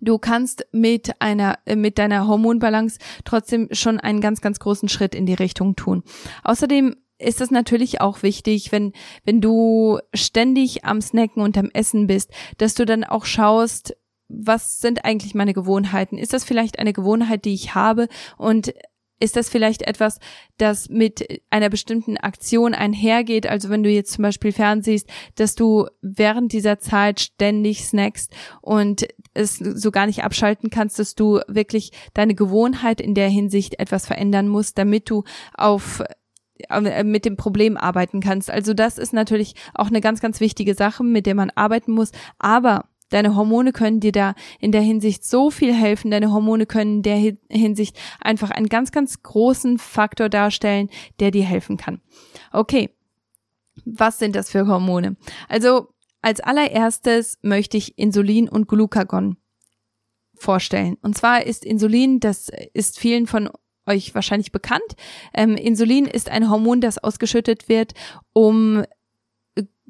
du 0.01 0.19
kannst 0.19 0.67
mit 0.73 1.21
einer 1.21 1.59
mit 1.75 1.99
deiner 1.99 2.27
Hormonbalance 2.27 2.99
trotzdem 3.25 3.69
schon 3.73 4.01
einen 4.01 4.21
ganz 4.21 4.41
ganz 4.41 4.59
großen 4.59 4.89
Schritt 4.89 5.15
in 5.15 5.27
die 5.27 5.35
Richtung 5.35 5.77
tun. 5.77 6.03
Außerdem 6.43 6.97
ist 7.19 7.41
es 7.41 7.51
natürlich 7.51 8.01
auch 8.01 8.23
wichtig, 8.23 8.73
wenn, 8.73 8.93
wenn 9.25 9.41
du 9.41 9.99
ständig 10.15 10.85
am 10.85 11.01
Snacken 11.01 11.43
und 11.43 11.57
am 11.57 11.71
Essen 11.73 12.07
bist, 12.07 12.31
dass 12.59 12.75
du 12.75 12.85
dann 12.85 13.05
auch 13.05 13.25
schaust, 13.25 13.97
was 14.29 14.81
sind 14.81 15.05
eigentlich 15.05 15.35
meine 15.35 15.53
Gewohnheiten? 15.53 16.19
Ist 16.19 16.33
das 16.33 16.45
vielleicht 16.45 16.79
eine 16.79 16.93
Gewohnheit, 16.93 17.45
die 17.45 17.55
ich 17.55 17.75
habe? 17.75 18.09
Und 18.37 18.75
ist 19.21 19.37
das 19.37 19.49
vielleicht 19.49 19.83
etwas, 19.83 20.19
das 20.59 20.89
mit 20.89 21.41
einer 21.51 21.71
bestimmten 21.71 22.17
Aktion 22.17 22.75
einhergeht? 22.75 23.47
Also 23.47 23.71
wenn 23.71 23.83
du 23.83 23.91
jetzt 23.91 24.13
zum 24.13 24.23
Beispiel 24.23 24.53
fernsiehst, 24.53 25.09
dass 25.37 25.55
du 25.55 25.87
während 26.03 26.53
dieser 26.53 26.79
Zeit 26.79 27.21
ständig 27.21 27.85
snackst 27.85 28.33
und 28.61 29.07
es 29.33 29.57
so 29.57 29.91
gar 29.91 30.07
nicht 30.07 30.25
abschalten 30.25 30.69
kannst, 30.69 30.99
dass 30.99 31.15
du 31.15 31.41
wirklich 31.47 31.93
deine 32.13 32.35
Gewohnheit 32.35 33.01
in 33.01 33.15
der 33.15 33.29
Hinsicht 33.29 33.79
etwas 33.79 34.07
verändern 34.07 34.49
musst, 34.49 34.79
damit 34.79 35.09
du 35.09 35.25
auf 35.55 36.03
mit 37.05 37.25
dem 37.25 37.37
Problem 37.37 37.77
arbeiten 37.77 38.21
kannst. 38.21 38.51
Also 38.51 38.75
das 38.75 38.99
ist 38.99 39.13
natürlich 39.13 39.55
auch 39.75 39.89
eine 39.89 40.01
ganz, 40.01 40.21
ganz 40.21 40.41
wichtige 40.41 40.75
Sache, 40.75 41.03
mit 41.03 41.27
der 41.27 41.35
man 41.35 41.51
arbeiten 41.51 41.93
muss. 41.93 42.13
Aber 42.39 42.87
Deine 43.11 43.37
Hormone 43.37 43.73
können 43.73 44.01
dir 44.01 44.11
da 44.11 44.35
in 44.59 44.73
der 44.73 44.81
Hinsicht 44.81 45.25
so 45.25 45.51
viel 45.51 45.73
helfen. 45.73 46.11
Deine 46.11 46.33
Hormone 46.33 46.67
können 46.67 46.97
in 46.97 47.03
der 47.03 47.35
Hinsicht 47.49 47.97
einfach 48.21 48.51
einen 48.51 48.69
ganz, 48.69 48.91
ganz 48.91 49.23
großen 49.23 49.79
Faktor 49.79 50.29
darstellen, 50.29 50.91
der 51.21 51.31
dir 51.31 51.45
helfen 51.45 51.77
kann. 51.77 52.01
Okay. 52.51 52.91
Was 53.85 54.19
sind 54.19 54.35
das 54.35 54.51
für 54.51 54.67
Hormone? 54.67 55.17
Also, 55.49 55.89
als 56.23 56.41
allererstes 56.41 57.39
möchte 57.43 57.77
ich 57.77 57.99
Insulin 57.99 58.49
und 58.49 58.67
Glucagon 58.67 59.37
vorstellen. 60.35 60.97
Und 61.03 61.17
zwar 61.17 61.45
ist 61.47 61.65
Insulin, 61.65 62.19
das 62.19 62.51
ist 62.73 62.99
vielen 62.99 63.27
von 63.27 63.49
euch 63.87 64.15
wahrscheinlich 64.15 64.53
bekannt. 64.53 64.97
Ähm, 65.35 65.57
Insulin 65.57 66.07
ist 66.07 66.31
ein 66.31 66.51
Hormon, 66.51 66.81
das 66.81 66.99
ausgeschüttet 66.99 67.69
wird, 67.69 67.93
um 68.33 68.85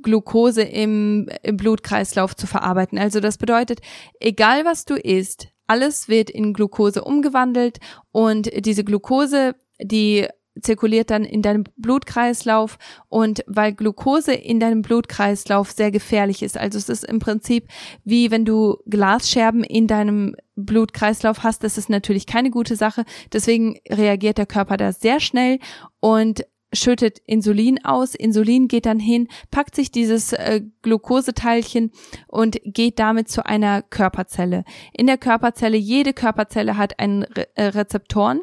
Glucose 0.02 0.62
im, 0.62 1.29
im 1.43 1.56
Blutkreislauf 1.56 2.37
zu 2.37 2.46
verarbeiten. 2.46 2.99
Also 2.99 3.20
das 3.20 3.38
bedeutet, 3.38 3.81
egal 4.20 4.64
was 4.64 4.85
du 4.85 4.94
isst, 4.94 5.49
alles 5.67 6.08
wird 6.08 6.31
in 6.31 6.52
Glucose 6.52 7.02
umgewandelt 7.02 7.79
und 8.13 8.51
diese 8.67 8.84
Glucose, 8.84 9.55
die 9.81 10.29
zirkuliert 10.61 11.11
dann 11.11 11.25
in 11.25 11.43
deinem 11.43 11.65
Blutkreislauf 11.77 12.79
und 13.08 13.44
weil 13.46 13.73
Glucose 13.73 14.32
in 14.32 14.61
deinem 14.61 14.82
Blutkreislauf 14.82 15.70
sehr 15.70 15.91
gefährlich 15.91 16.43
ist, 16.43 16.56
also 16.56 16.79
es 16.79 16.89
ist 16.89 17.05
im 17.05 17.19
Prinzip 17.19 17.69
wie 18.05 18.31
wenn 18.31 18.44
du 18.44 18.79
Glasscherben 18.89 19.65
in 19.65 19.87
deinem 19.87 20.37
Blutkreislauf 20.56 21.43
hast, 21.43 21.65
das 21.65 21.79
ist 21.79 21.91
natürlich 21.91 22.27
keine 22.27 22.51
gute 22.51 22.77
Sache, 22.77 23.05
deswegen 23.32 23.79
reagiert 23.89 24.39
der 24.39 24.46
Körper 24.46 24.77
da 24.77 24.93
sehr 24.93 25.20
schnell 25.20 25.58
und 26.01 26.44
schüttet 26.74 27.19
Insulin 27.26 27.84
aus. 27.84 28.14
Insulin 28.14 28.69
geht 28.69 28.86
dann 28.86 28.98
hin, 28.98 29.28
packt 29.50 29.74
sich 29.74 29.90
dieses 29.90 30.32
äh, 30.32 30.62
Glukoseteilchen 30.82 31.90
und 32.28 32.58
geht 32.64 32.98
damit 32.98 33.28
zu 33.28 33.46
einer 33.46 33.82
Körperzelle. 33.82 34.64
In 34.93 35.06
der 35.06 35.19
Körperzelle, 35.19 35.76
jede 35.76 36.12
Körperzelle 36.12 36.76
hat 36.76 36.98
einen 36.98 37.22
Re 37.22 37.48
äh, 37.54 37.64
Rezeptoren, 37.64 38.40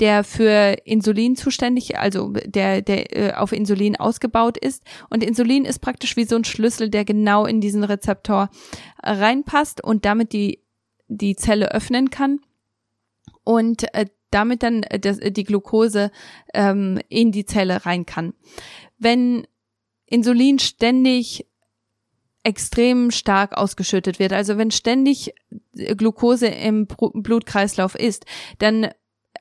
der 0.00 0.24
für 0.24 0.76
Insulin 0.84 1.36
zuständig, 1.36 1.98
also 1.98 2.32
der, 2.44 2.82
der 2.82 3.16
äh, 3.16 3.32
auf 3.34 3.52
Insulin 3.52 3.96
ausgebaut 3.96 4.56
ist. 4.56 4.82
Und 5.10 5.24
Insulin 5.24 5.64
ist 5.64 5.80
praktisch 5.80 6.16
wie 6.16 6.24
so 6.24 6.36
ein 6.36 6.44
Schlüssel, 6.44 6.90
der 6.90 7.04
genau 7.04 7.46
in 7.46 7.60
diesen 7.60 7.84
Rezeptor 7.84 8.50
reinpasst 9.02 9.82
und 9.82 10.04
damit 10.04 10.32
die, 10.32 10.64
die 11.08 11.36
Zelle 11.36 11.72
öffnen 11.72 12.10
kann. 12.10 12.40
Und 13.44 13.84
äh, 13.94 14.06
damit 14.30 14.62
dann 14.62 14.82
äh, 14.84 14.98
das, 14.98 15.18
äh, 15.18 15.30
die 15.30 15.44
Glucose 15.44 16.10
ähm, 16.54 17.00
in 17.08 17.32
die 17.32 17.46
Zelle 17.46 17.86
rein 17.86 18.06
kann. 18.06 18.34
Wenn 18.98 19.46
Insulin 20.06 20.58
ständig 20.58 21.46
extrem 22.44 23.10
stark 23.10 23.56
ausgeschüttet 23.56 24.18
wird, 24.18 24.32
also 24.32 24.56
wenn 24.58 24.70
ständig 24.70 25.34
äh, 25.76 25.94
Glucose 25.94 26.46
im 26.46 26.86
Blutkreislauf 26.86 27.94
ist, 27.94 28.24
dann 28.58 28.88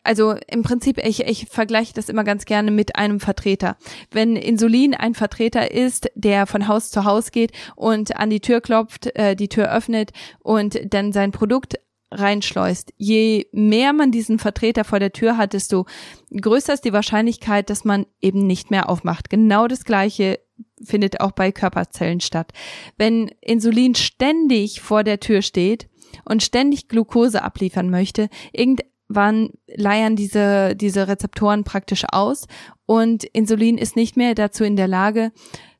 also 0.03 0.35
im 0.47 0.63
Prinzip, 0.63 1.05
ich, 1.05 1.25
ich 1.25 1.47
vergleiche 1.49 1.93
das 1.93 2.07
immer 2.07 2.23
ganz 2.23 2.45
gerne 2.45 2.71
mit 2.71 2.95
einem 2.95 3.19
Vertreter. 3.19 3.75
Wenn 4.09 4.37
Insulin 4.37 4.93
ein 4.93 5.13
Vertreter 5.13 5.71
ist, 5.71 6.09
der 6.15 6.47
von 6.47 6.69
Haus 6.69 6.91
zu 6.91 7.03
Haus 7.03 7.31
geht 7.31 7.51
und 7.75 8.15
an 8.15 8.29
die 8.29 8.39
Tür 8.39 8.61
klopft, 8.61 9.07
äh, 9.17 9.35
die 9.35 9.49
Tür 9.49 9.69
öffnet 9.69 10.11
und 10.39 10.79
dann 10.93 11.11
sein 11.11 11.31
Produkt 11.31 11.75
reinschleust. 12.11 12.93
Je 12.97 13.47
mehr 13.51 13.93
man 13.93 14.11
diesen 14.11 14.39
Vertreter 14.39 14.83
vor 14.83 14.99
der 14.99 15.13
Tür 15.13 15.37
hat, 15.37 15.53
desto 15.53 15.85
größer 16.31 16.73
ist 16.73 16.85
die 16.85 16.93
Wahrscheinlichkeit, 16.93 17.69
dass 17.69 17.85
man 17.85 18.05
eben 18.21 18.47
nicht 18.47 18.71
mehr 18.71 18.89
aufmacht. 18.89 19.29
Genau 19.29 19.67
das 19.67 19.83
Gleiche 19.83 20.39
findet 20.83 21.19
auch 21.21 21.31
bei 21.31 21.51
Körperzellen 21.51 22.19
statt. 22.19 22.53
Wenn 22.97 23.29
Insulin 23.41 23.95
ständig 23.95 24.81
vor 24.81 25.03
der 25.03 25.19
Tür 25.19 25.41
steht 25.41 25.89
und 26.25 26.43
ständig 26.43 26.87
Glucose 26.87 27.43
abliefern 27.43 27.89
möchte, 27.89 28.29
irgendwann 28.53 29.49
leiern 29.67 30.15
diese, 30.15 30.75
diese 30.75 31.07
Rezeptoren 31.07 31.63
praktisch 31.63 32.05
aus 32.11 32.47
und 32.85 33.23
Insulin 33.23 33.77
ist 33.77 33.95
nicht 33.95 34.17
mehr 34.17 34.35
dazu 34.35 34.63
in 34.63 34.75
der 34.75 34.87
Lage, 34.87 35.31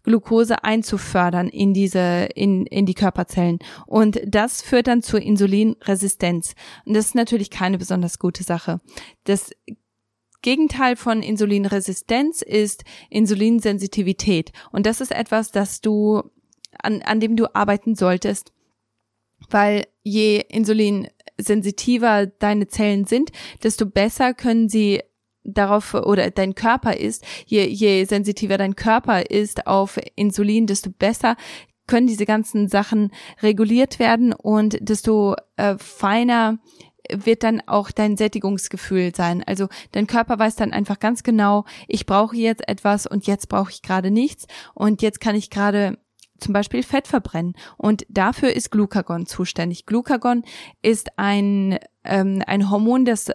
Glucose 0.07 0.63
einzufördern 0.63 1.49
in 1.49 1.73
diese, 1.73 2.29
in, 2.33 2.65
in 2.65 2.85
die 2.85 2.93
Körperzellen. 2.93 3.59
Und 3.85 4.21
das 4.25 4.61
führt 4.61 4.87
dann 4.87 5.01
zur 5.01 5.21
Insulinresistenz. 5.21 6.55
Und 6.85 6.95
das 6.95 7.07
ist 7.07 7.15
natürlich 7.15 7.49
keine 7.49 7.77
besonders 7.77 8.17
gute 8.17 8.43
Sache. 8.43 8.79
Das 9.25 9.51
Gegenteil 10.41 10.95
von 10.95 11.21
Insulinresistenz 11.21 12.41
ist 12.41 12.85
Insulinsensitivität. 13.09 14.53
Und 14.71 14.85
das 14.85 15.01
ist 15.01 15.11
etwas, 15.11 15.51
das 15.51 15.81
du, 15.81 16.23
an, 16.81 17.01
an 17.01 17.19
dem 17.19 17.35
du 17.35 17.53
arbeiten 17.53 17.95
solltest. 17.95 18.53
Weil 19.49 19.87
je 20.03 20.37
insulinsensitiver 20.47 22.27
deine 22.27 22.69
Zellen 22.69 23.05
sind, 23.05 23.31
desto 23.61 23.85
besser 23.85 24.33
können 24.33 24.69
sie 24.69 25.01
darauf 25.48 25.94
oder 25.94 26.30
dein 26.30 26.54
Körper 26.54 26.98
ist, 26.98 27.25
je, 27.46 27.66
je 27.66 28.04
sensitiver 28.04 28.58
dein 28.58 28.75
Körper 28.75 29.30
ist 29.32 29.66
auf 29.66 30.00
Insulin, 30.16 30.68
desto 30.68 30.92
besser 30.92 31.36
können 31.88 32.08
diese 32.08 32.25
ganzen 32.25 32.68
Sachen 32.68 33.12
reguliert 33.42 33.98
werden 33.98 34.34
und 34.34 34.77
desto 34.82 35.36
äh, 35.56 35.77
feiner 35.77 36.60
wird 37.10 37.44
dann 37.44 37.62
auch 37.66 37.92
dein 37.92 38.18
Sättigungsgefühl 38.18 39.16
sein. 39.16 39.42
Also 39.46 39.70
dein 39.94 40.08
Körper 40.08 40.38
weiß 40.38 40.58
dann 40.58 40.74
einfach 40.74 41.00
ganz 41.00 41.24
genau, 41.24 41.63
ich 41.88 42.06
brauche 42.06 42.36
jetzt 42.36 42.68
etwas 42.68 43.08
und 43.08 43.27
jetzt 43.27 43.48
brauche 43.48 43.72
ich 43.72 43.82
gerade 43.82 44.12
nichts 44.12 44.46
und 44.74 45.01
jetzt 45.01 45.22
kann 45.22 45.36
ich 45.36 45.50
gerade 45.50 45.98
zum 46.39 46.54
Beispiel 46.54 46.84
Fett 46.84 47.08
verbrennen. 47.08 47.54
Und 47.77 48.06
dafür 48.10 48.54
ist 48.54 48.72
Glucagon 48.72 49.25
zuständig. 49.25 49.86
Glucagon 49.86 50.44
ist 50.82 51.18
ein, 51.18 51.80
ähm, 52.04 52.44
ein 52.46 52.70
Hormon, 52.70 53.06
das 53.06 53.32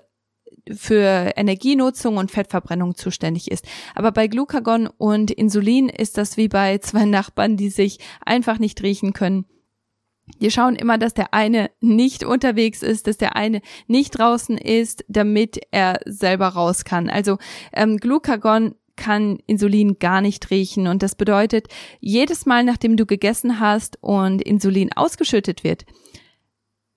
für 0.71 1.33
Energienutzung 1.37 2.16
und 2.16 2.31
Fettverbrennung 2.31 2.95
zuständig 2.95 3.50
ist. 3.50 3.66
Aber 3.95 4.12
bei 4.12 4.28
Glucagon 4.28 4.87
und 4.87 5.31
Insulin 5.31 5.88
ist 5.88 6.19
das 6.19 6.37
wie 6.37 6.49
bei 6.49 6.78
zwei 6.78 7.04
Nachbarn, 7.04 7.57
die 7.57 7.71
sich 7.71 7.99
einfach 8.25 8.59
nicht 8.59 8.83
riechen 8.83 9.12
können. 9.12 9.47
Wir 10.38 10.50
schauen 10.50 10.76
immer, 10.76 10.99
dass 10.99 11.14
der 11.14 11.35
eine 11.35 11.71
nicht 11.81 12.25
unterwegs 12.25 12.83
ist, 12.83 13.07
dass 13.07 13.19
der 13.19 13.37
eine 13.37 13.61
nicht 13.87 14.19
draußen 14.19 14.57
ist, 14.57 15.04
damit 15.09 15.61
er 15.73 16.00
selber 16.07 16.49
raus 16.49 16.85
kann. 16.85 17.11
Also 17.11 17.38
ähm, 17.73 17.97
Glucagon 17.97 18.76
kann 18.97 19.38
Insulin 19.47 19.99
gar 19.99 20.21
nicht 20.21 20.50
riechen 20.50 20.87
und 20.87 21.02
das 21.02 21.16
bedeutet, 21.16 21.66
jedes 22.00 22.47
Mal, 22.47 22.62
nachdem 22.62 22.97
du 22.97 23.07
gegessen 23.07 23.59
hast 23.59 23.99
und 24.00 24.42
Insulin 24.42 24.92
ausgeschüttet 24.92 25.64
wird, 25.64 25.87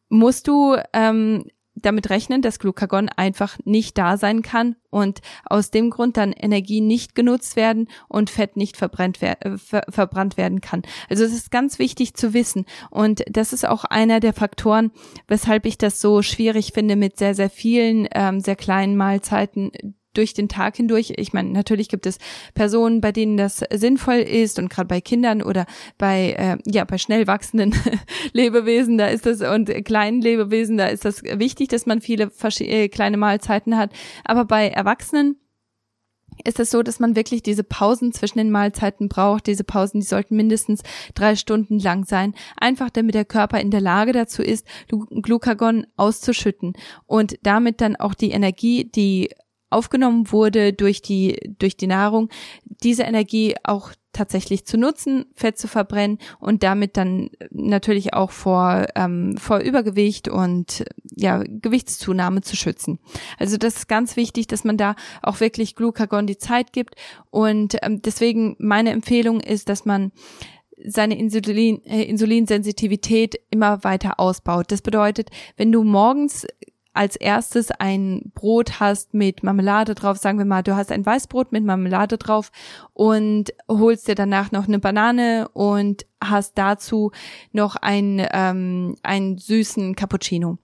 musst 0.09 0.47
du 0.47 0.75
ähm, 0.93 1.45
damit 1.75 2.09
rechnen, 2.09 2.41
dass 2.41 2.59
Glucagon 2.59 3.09
einfach 3.09 3.57
nicht 3.65 3.97
da 3.97 4.17
sein 4.17 4.41
kann 4.41 4.75
und 4.89 5.21
aus 5.45 5.71
dem 5.71 5.89
Grund 5.89 6.17
dann 6.17 6.31
Energie 6.31 6.81
nicht 6.81 7.15
genutzt 7.15 7.55
werden 7.55 7.89
und 8.07 8.29
Fett 8.29 8.57
nicht 8.57 8.77
verbrannt, 8.77 9.17
wer 9.19 9.45
äh, 9.45 9.57
ver 9.57 9.83
verbrannt 9.89 10.37
werden 10.37 10.61
kann. 10.61 10.83
Also 11.09 11.23
es 11.23 11.33
ist 11.33 11.51
ganz 11.51 11.79
wichtig 11.79 12.15
zu 12.15 12.33
wissen 12.33 12.65
und 12.89 13.23
das 13.29 13.53
ist 13.53 13.67
auch 13.67 13.83
einer 13.83 14.19
der 14.19 14.33
Faktoren, 14.33 14.91
weshalb 15.27 15.65
ich 15.65 15.77
das 15.77 15.99
so 15.99 16.21
schwierig 16.21 16.71
finde 16.73 16.95
mit 16.95 17.17
sehr, 17.17 17.35
sehr 17.35 17.49
vielen 17.49 18.07
ähm, 18.13 18.39
sehr 18.39 18.55
kleinen 18.55 18.95
Mahlzeiten 18.95 19.71
durch 20.17 20.33
den 20.33 20.49
Tag 20.49 20.77
hindurch. 20.77 21.13
Ich 21.17 21.33
meine, 21.33 21.49
natürlich 21.49 21.89
gibt 21.89 22.05
es 22.05 22.17
Personen, 22.53 23.01
bei 23.01 23.11
denen 23.11 23.37
das 23.37 23.63
sinnvoll 23.73 24.15
ist 24.15 24.59
und 24.59 24.69
gerade 24.69 24.87
bei 24.87 25.01
Kindern 25.01 25.41
oder 25.41 25.65
bei 25.97 26.31
äh, 26.37 26.57
ja 26.65 26.83
bei 26.83 26.97
schnell 26.97 27.27
wachsenden 27.27 27.75
Lebewesen, 28.33 28.97
da 28.97 29.07
ist 29.07 29.25
das 29.25 29.41
und 29.41 29.69
kleinen 29.85 30.21
Lebewesen, 30.21 30.77
da 30.77 30.87
ist 30.87 31.05
das 31.05 31.23
wichtig, 31.23 31.69
dass 31.69 31.85
man 31.85 32.01
viele 32.01 32.31
äh, 32.59 32.89
kleine 32.89 33.17
Mahlzeiten 33.17 33.77
hat. 33.77 33.91
Aber 34.23 34.45
bei 34.45 34.69
Erwachsenen 34.69 35.37
ist 36.43 36.59
es 36.59 36.69
so, 36.69 36.83
dass 36.83 36.99
man 36.99 37.15
wirklich 37.15 37.43
diese 37.43 37.63
Pausen 37.63 38.11
zwischen 38.11 38.37
den 38.37 38.51
Mahlzeiten 38.51 39.07
braucht. 39.07 39.47
Diese 39.47 39.63
Pausen, 39.63 40.01
die 40.01 40.05
sollten 40.05 40.35
mindestens 40.35 40.81
drei 41.13 41.35
Stunden 41.35 41.79
lang 41.79 42.05
sein, 42.05 42.33
einfach 42.57 42.89
damit 42.89 43.15
der 43.15 43.25
Körper 43.25 43.59
in 43.59 43.71
der 43.71 43.81
Lage 43.81 44.11
dazu 44.11 44.41
ist, 44.41 44.67
Glucagon 44.89 45.87
auszuschütten 45.95 46.73
und 47.05 47.37
damit 47.43 47.81
dann 47.81 47.95
auch 47.95 48.13
die 48.13 48.31
Energie, 48.31 48.85
die 48.85 49.29
aufgenommen 49.69 50.31
wurde 50.31 50.73
durch 50.73 51.01
die, 51.01 51.55
durch 51.59 51.77
die 51.77 51.87
Nahrung, 51.87 52.29
diese 52.63 53.03
Energie 53.03 53.55
auch 53.63 53.91
tatsächlich 54.15 54.65
zu 54.65 54.77
nutzen, 54.77 55.25
Fett 55.35 55.57
zu 55.57 55.67
verbrennen 55.67 56.19
und 56.39 56.63
damit 56.63 56.95
dann 56.97 57.29
natürlich 57.51 58.13
auch 58.13 58.31
vor, 58.31 58.85
ähm, 58.95 59.35
vor 59.37 59.59
Übergewicht 59.59 60.29
und 60.29 60.85
ja, 61.15 61.43
Gewichtszunahme 61.45 62.41
zu 62.41 62.55
schützen. 62.55 62.99
Also 63.37 63.57
das 63.57 63.75
ist 63.75 63.87
ganz 63.87 64.15
wichtig, 64.15 64.47
dass 64.47 64.63
man 64.63 64.77
da 64.77 64.95
auch 65.21 65.41
wirklich 65.41 65.75
Glucagon 65.75 66.27
die 66.27 66.37
Zeit 66.37 66.71
gibt 66.71 66.95
und 67.29 67.75
ähm, 67.81 68.01
deswegen 68.01 68.55
meine 68.57 68.91
Empfehlung 68.91 69.41
ist, 69.41 69.67
dass 69.67 69.85
man 69.85 70.11
seine 70.83 71.17
Insulin, 71.17 71.83
äh, 71.85 72.03
Insulinsensitivität 72.03 73.35
immer 73.49 73.83
weiter 73.83 74.19
ausbaut. 74.19 74.71
Das 74.71 74.81
bedeutet, 74.81 75.29
wenn 75.57 75.71
du 75.71 75.83
morgens 75.83 76.47
als 76.95 77.15
erstes 77.15 77.71
ein 77.71 78.31
Brot 78.33 78.79
hast 78.79 79.13
mit 79.13 79.43
Marmelade 79.43 79.95
drauf, 79.95 80.17
sagen 80.17 80.37
wir 80.37 80.45
mal, 80.45 80.63
du 80.63 80.75
hast 80.75 80.91
ein 80.91 81.05
Weißbrot 81.05 81.51
mit 81.51 81.63
Marmelade 81.63 82.17
drauf 82.17 82.51
und 82.93 83.53
holst 83.67 84.07
dir 84.07 84.15
danach 84.15 84.51
noch 84.51 84.67
eine 84.67 84.79
Banane 84.79 85.47
und 85.53 86.05
hast 86.23 86.57
dazu 86.57 87.11
noch 87.51 87.75
ein, 87.75 88.25
ähm, 88.31 88.95
einen 89.03 89.37
süßen 89.37 89.95
Cappuccino. 89.95 90.57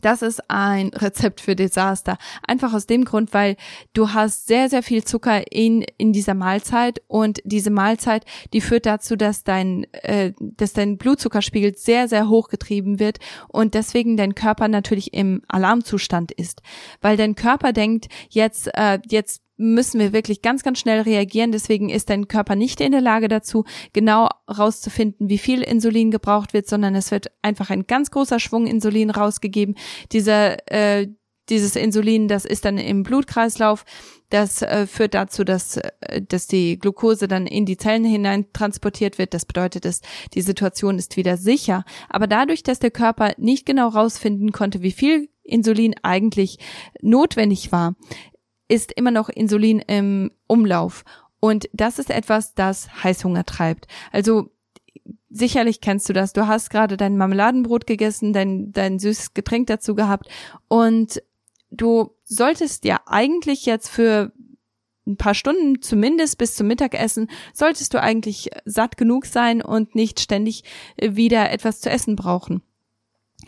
Das 0.00 0.22
ist 0.22 0.48
ein 0.48 0.88
Rezept 0.88 1.40
für 1.40 1.56
Desaster. 1.56 2.18
Einfach 2.46 2.72
aus 2.72 2.86
dem 2.86 3.04
Grund, 3.04 3.34
weil 3.34 3.56
du 3.92 4.12
hast 4.12 4.46
sehr, 4.46 4.68
sehr 4.68 4.82
viel 4.82 5.04
Zucker 5.04 5.50
in, 5.52 5.84
in 5.96 6.12
dieser 6.12 6.34
Mahlzeit 6.34 7.02
und 7.08 7.40
diese 7.44 7.70
Mahlzeit, 7.70 8.24
die 8.52 8.60
führt 8.60 8.86
dazu, 8.86 9.16
dass 9.16 9.44
dein, 9.44 9.86
äh, 9.92 10.32
dass 10.40 10.72
dein 10.72 10.98
Blutzuckerspiegel 10.98 11.76
sehr, 11.76 12.08
sehr 12.08 12.28
hoch 12.28 12.48
getrieben 12.48 12.98
wird 12.98 13.18
und 13.48 13.74
deswegen 13.74 14.16
dein 14.16 14.34
Körper 14.34 14.68
natürlich 14.68 15.14
im 15.14 15.42
Alarmzustand 15.48 16.32
ist. 16.32 16.62
Weil 17.00 17.16
dein 17.16 17.34
Körper 17.34 17.72
denkt, 17.72 18.08
jetzt, 18.30 18.70
äh, 18.74 18.98
jetzt 19.08 19.42
müssen 19.58 20.00
wir 20.00 20.12
wirklich 20.12 20.40
ganz, 20.40 20.62
ganz 20.62 20.78
schnell 20.78 21.02
reagieren. 21.02 21.52
Deswegen 21.52 21.90
ist 21.90 22.08
dein 22.08 22.28
Körper 22.28 22.56
nicht 22.56 22.80
in 22.80 22.92
der 22.92 23.00
Lage 23.00 23.28
dazu, 23.28 23.64
genau 23.92 24.28
rauszufinden, 24.48 25.28
wie 25.28 25.38
viel 25.38 25.62
Insulin 25.62 26.10
gebraucht 26.10 26.54
wird, 26.54 26.68
sondern 26.68 26.94
es 26.94 27.10
wird 27.10 27.26
einfach 27.42 27.68
ein 27.68 27.86
ganz 27.86 28.10
großer 28.10 28.38
Schwung 28.38 28.66
Insulin 28.66 29.10
rausgegeben. 29.10 29.76
Dieser, 30.12 30.56
äh, 30.72 31.08
dieses 31.48 31.76
Insulin, 31.76 32.28
das 32.28 32.44
ist 32.44 32.64
dann 32.64 32.78
im 32.78 33.02
Blutkreislauf. 33.02 33.84
Das 34.30 34.62
äh, 34.62 34.86
führt 34.86 35.14
dazu, 35.14 35.42
dass, 35.42 35.78
äh, 35.78 36.22
dass 36.22 36.46
die 36.46 36.78
Glucose 36.78 37.26
dann 37.26 37.46
in 37.46 37.66
die 37.66 37.76
Zellen 37.76 38.04
hinein 38.04 38.46
transportiert 38.52 39.18
wird. 39.18 39.34
Das 39.34 39.44
bedeutet, 39.44 39.84
dass 39.84 40.02
die 40.34 40.42
Situation 40.42 40.98
ist 40.98 41.16
wieder 41.16 41.36
sicher. 41.36 41.84
Aber 42.08 42.26
dadurch, 42.26 42.62
dass 42.62 42.78
der 42.78 42.90
Körper 42.90 43.32
nicht 43.38 43.66
genau 43.66 43.88
rausfinden 43.88 44.52
konnte, 44.52 44.82
wie 44.82 44.92
viel 44.92 45.30
Insulin 45.42 45.94
eigentlich 46.02 46.58
notwendig 47.00 47.72
war, 47.72 47.94
ist 48.68 48.92
immer 48.92 49.10
noch 49.10 49.28
Insulin 49.28 49.80
im 49.80 50.30
Umlauf. 50.46 51.04
Und 51.40 51.68
das 51.72 51.98
ist 51.98 52.10
etwas, 52.10 52.54
das 52.54 53.02
Heißhunger 53.02 53.44
treibt. 53.44 53.86
Also 54.12 54.50
sicherlich 55.30 55.80
kennst 55.80 56.08
du 56.08 56.12
das. 56.12 56.32
Du 56.32 56.46
hast 56.46 56.70
gerade 56.70 56.96
dein 56.96 57.16
Marmeladenbrot 57.16 57.86
gegessen, 57.86 58.32
dein, 58.32 58.72
dein 58.72 58.98
süßes 58.98 59.34
Getränk 59.34 59.66
dazu 59.68 59.94
gehabt 59.94 60.28
und 60.68 61.22
du 61.70 62.14
solltest 62.24 62.84
ja 62.84 63.00
eigentlich 63.06 63.66
jetzt 63.66 63.88
für 63.88 64.32
ein 65.06 65.16
paar 65.16 65.34
Stunden 65.34 65.80
zumindest 65.80 66.38
bis 66.38 66.54
zum 66.54 66.66
Mittagessen 66.66 67.28
solltest 67.54 67.94
du 67.94 68.00
eigentlich 68.00 68.50
satt 68.64 68.96
genug 68.96 69.24
sein 69.26 69.62
und 69.62 69.94
nicht 69.94 70.20
ständig 70.20 70.64
wieder 71.00 71.50
etwas 71.50 71.80
zu 71.80 71.90
essen 71.90 72.14
brauchen. 72.14 72.62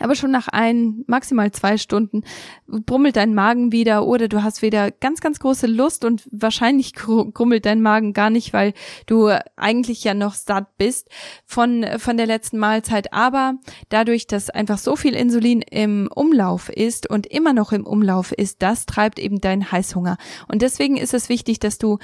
Aber 0.00 0.14
schon 0.14 0.30
nach 0.30 0.48
ein, 0.48 1.04
maximal 1.06 1.52
zwei 1.52 1.76
Stunden 1.76 2.22
brummelt 2.66 3.16
dein 3.16 3.34
Magen 3.34 3.70
wieder 3.70 4.06
oder 4.06 4.28
du 4.28 4.42
hast 4.42 4.62
wieder 4.62 4.90
ganz, 4.90 5.20
ganz 5.20 5.38
große 5.38 5.66
Lust 5.66 6.04
und 6.04 6.28
wahrscheinlich 6.32 6.94
grummelt 6.94 7.66
dein 7.66 7.82
Magen 7.82 8.12
gar 8.12 8.30
nicht, 8.30 8.52
weil 8.52 8.72
du 9.06 9.28
eigentlich 9.56 10.02
ja 10.02 10.14
noch 10.14 10.34
satt 10.34 10.76
bist 10.78 11.08
von, 11.44 11.86
von 11.98 12.16
der 12.16 12.26
letzten 12.26 12.58
Mahlzeit. 12.58 13.12
Aber 13.12 13.54
dadurch, 13.90 14.26
dass 14.26 14.50
einfach 14.50 14.78
so 14.78 14.96
viel 14.96 15.14
Insulin 15.14 15.62
im 15.62 16.08
Umlauf 16.14 16.68
ist 16.68 17.08
und 17.08 17.26
immer 17.26 17.52
noch 17.52 17.72
im 17.72 17.86
Umlauf 17.86 18.32
ist, 18.32 18.62
das 18.62 18.86
treibt 18.86 19.18
eben 19.18 19.40
deinen 19.40 19.70
Heißhunger. 19.70 20.16
Und 20.48 20.62
deswegen 20.62 20.96
ist 20.96 21.14
es 21.14 21.28
wichtig, 21.28 21.60
dass 21.60 21.78
du 21.78 21.98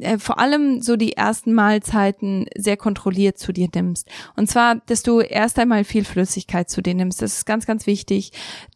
äh, 0.00 0.18
vor 0.18 0.38
allem 0.38 0.82
so 0.82 0.96
die 0.96 1.16
ersten 1.16 1.52
Mahlzeiten 1.52 2.46
sehr 2.56 2.76
kontrolliert 2.76 3.38
zu 3.38 3.52
dir 3.52 3.68
nimmst. 3.74 4.08
Und 4.36 4.48
zwar, 4.48 4.76
dass 4.86 5.02
du 5.02 5.20
erst 5.20 5.58
einmal 5.58 5.84
viel 5.84 6.04
Flüssigkeit 6.04 6.68
zu 6.70 6.82
dir 6.82 6.94
nimmst. 6.94 7.22
Das 7.22 7.38
ist 7.38 7.46
ganz, 7.46 7.66
ganz 7.66 7.86
wichtig, 7.86 8.32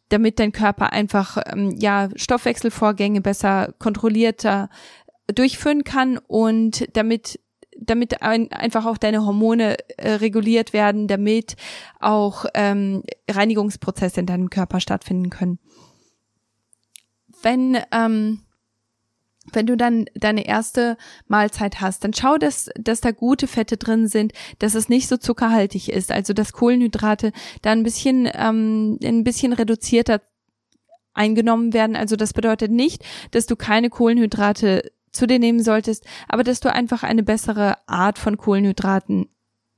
damit 0.09 0.39
dein 0.39 0.51
Körper 0.51 0.93
einfach 0.93 1.37
ähm, 1.47 1.75
ja 1.77 2.09
Stoffwechselvorgänge 2.15 3.21
besser 3.21 3.73
kontrollierter 3.79 4.69
durchführen 5.33 5.83
kann 5.83 6.19
und 6.27 6.85
damit 6.95 7.39
damit 7.77 8.21
ein, 8.21 8.51
einfach 8.53 8.85
auch 8.85 8.97
deine 8.97 9.25
Hormone 9.25 9.75
äh, 9.97 10.11
reguliert 10.11 10.71
werden, 10.71 11.07
damit 11.07 11.57
auch 11.99 12.45
ähm, 12.53 13.03
Reinigungsprozesse 13.29 14.21
in 14.21 14.25
deinem 14.25 14.49
Körper 14.49 14.79
stattfinden 14.79 15.29
können. 15.29 15.59
Wenn 17.41 17.77
ähm, 17.91 18.44
wenn 19.53 19.67
du 19.67 19.77
dann 19.77 20.05
deine 20.15 20.47
erste 20.47 20.97
Mahlzeit 21.27 21.81
hast, 21.81 22.03
dann 22.03 22.13
schau, 22.13 22.37
dass, 22.37 22.69
dass 22.79 23.01
da 23.01 23.11
gute 23.11 23.47
Fette 23.47 23.77
drin 23.77 24.07
sind, 24.07 24.33
dass 24.59 24.75
es 24.75 24.89
nicht 24.89 25.07
so 25.07 25.17
zuckerhaltig 25.17 25.89
ist, 25.89 26.11
also 26.11 26.33
dass 26.33 26.53
Kohlenhydrate 26.53 27.31
da 27.61 27.71
ein 27.71 27.83
bisschen, 27.83 28.29
ähm, 28.33 28.99
ein 29.03 29.23
bisschen 29.23 29.53
reduzierter 29.53 30.21
eingenommen 31.13 31.73
werden. 31.73 31.95
Also 31.95 32.15
das 32.15 32.33
bedeutet 32.33 32.71
nicht, 32.71 33.03
dass 33.31 33.45
du 33.45 33.55
keine 33.55 33.89
Kohlenhydrate 33.89 34.91
zu 35.11 35.27
dir 35.27 35.39
nehmen 35.39 35.63
solltest, 35.63 36.05
aber 36.27 36.43
dass 36.43 36.59
du 36.59 36.71
einfach 36.71 37.03
eine 37.03 37.23
bessere 37.23 37.77
Art 37.87 38.19
von 38.19 38.37
Kohlenhydraten 38.37 39.29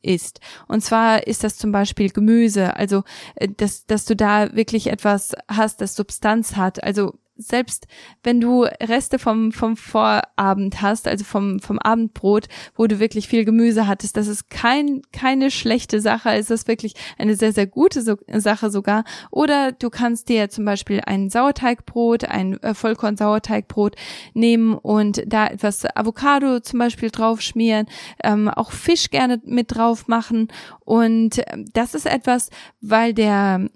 isst. 0.01 0.39
Und 0.67 0.81
zwar 0.81 1.27
ist 1.27 1.43
das 1.43 1.57
zum 1.57 1.71
Beispiel 1.71 2.09
Gemüse, 2.09 2.75
also 2.75 3.03
äh, 3.35 3.47
dass, 3.47 3.85
dass 3.85 4.05
du 4.05 4.15
da 4.15 4.55
wirklich 4.55 4.87
etwas 4.87 5.33
hast, 5.47 5.81
das 5.81 5.95
Substanz 5.95 6.55
hat. 6.55 6.83
Also 6.83 7.13
selbst 7.37 7.87
wenn 8.23 8.41
du 8.41 8.63
Reste 8.63 9.19
vom, 9.19 9.51
vom 9.51 9.77
Vorabend 9.77 10.81
hast, 10.81 11.07
also 11.07 11.23
vom, 11.23 11.59
vom 11.59 11.79
Abendbrot, 11.79 12.47
wo 12.75 12.87
du 12.87 12.99
wirklich 12.99 13.27
viel 13.27 13.45
Gemüse 13.45 13.87
hattest, 13.87 14.17
das 14.17 14.27
ist 14.27 14.49
kein, 14.49 15.01
keine 15.11 15.51
schlechte 15.51 16.01
Sache, 16.01 16.31
es 16.31 16.49
ist 16.49 16.67
wirklich 16.67 16.93
eine 17.17 17.35
sehr, 17.35 17.53
sehr 17.53 17.67
gute 17.67 18.01
so 18.01 18.15
Sache 18.33 18.69
sogar. 18.69 19.03
Oder 19.31 19.71
du 19.71 19.89
kannst 19.89 20.29
dir 20.29 20.49
zum 20.49 20.65
Beispiel 20.65 21.01
ein 21.05 21.29
Sauerteigbrot, 21.29 22.25
ein 22.25 22.61
äh, 22.63 22.73
Vollkorn-Sauerteigbrot 22.73 23.95
nehmen 24.33 24.73
und 24.73 25.23
da 25.25 25.47
etwas 25.47 25.85
Avocado 25.95 26.59
zum 26.59 26.79
Beispiel 26.79 27.09
drauf 27.09 27.41
schmieren, 27.41 27.87
ähm, 28.23 28.49
auch 28.49 28.71
Fisch 28.71 29.09
gerne 29.09 29.41
mit 29.45 29.75
drauf 29.75 30.07
machen. 30.07 30.47
Und 30.85 31.41
ähm, 31.47 31.65
das 31.73 31.93
ist 31.93 32.05
etwas, 32.05 32.49
weil 32.81 33.13
der 33.13 33.67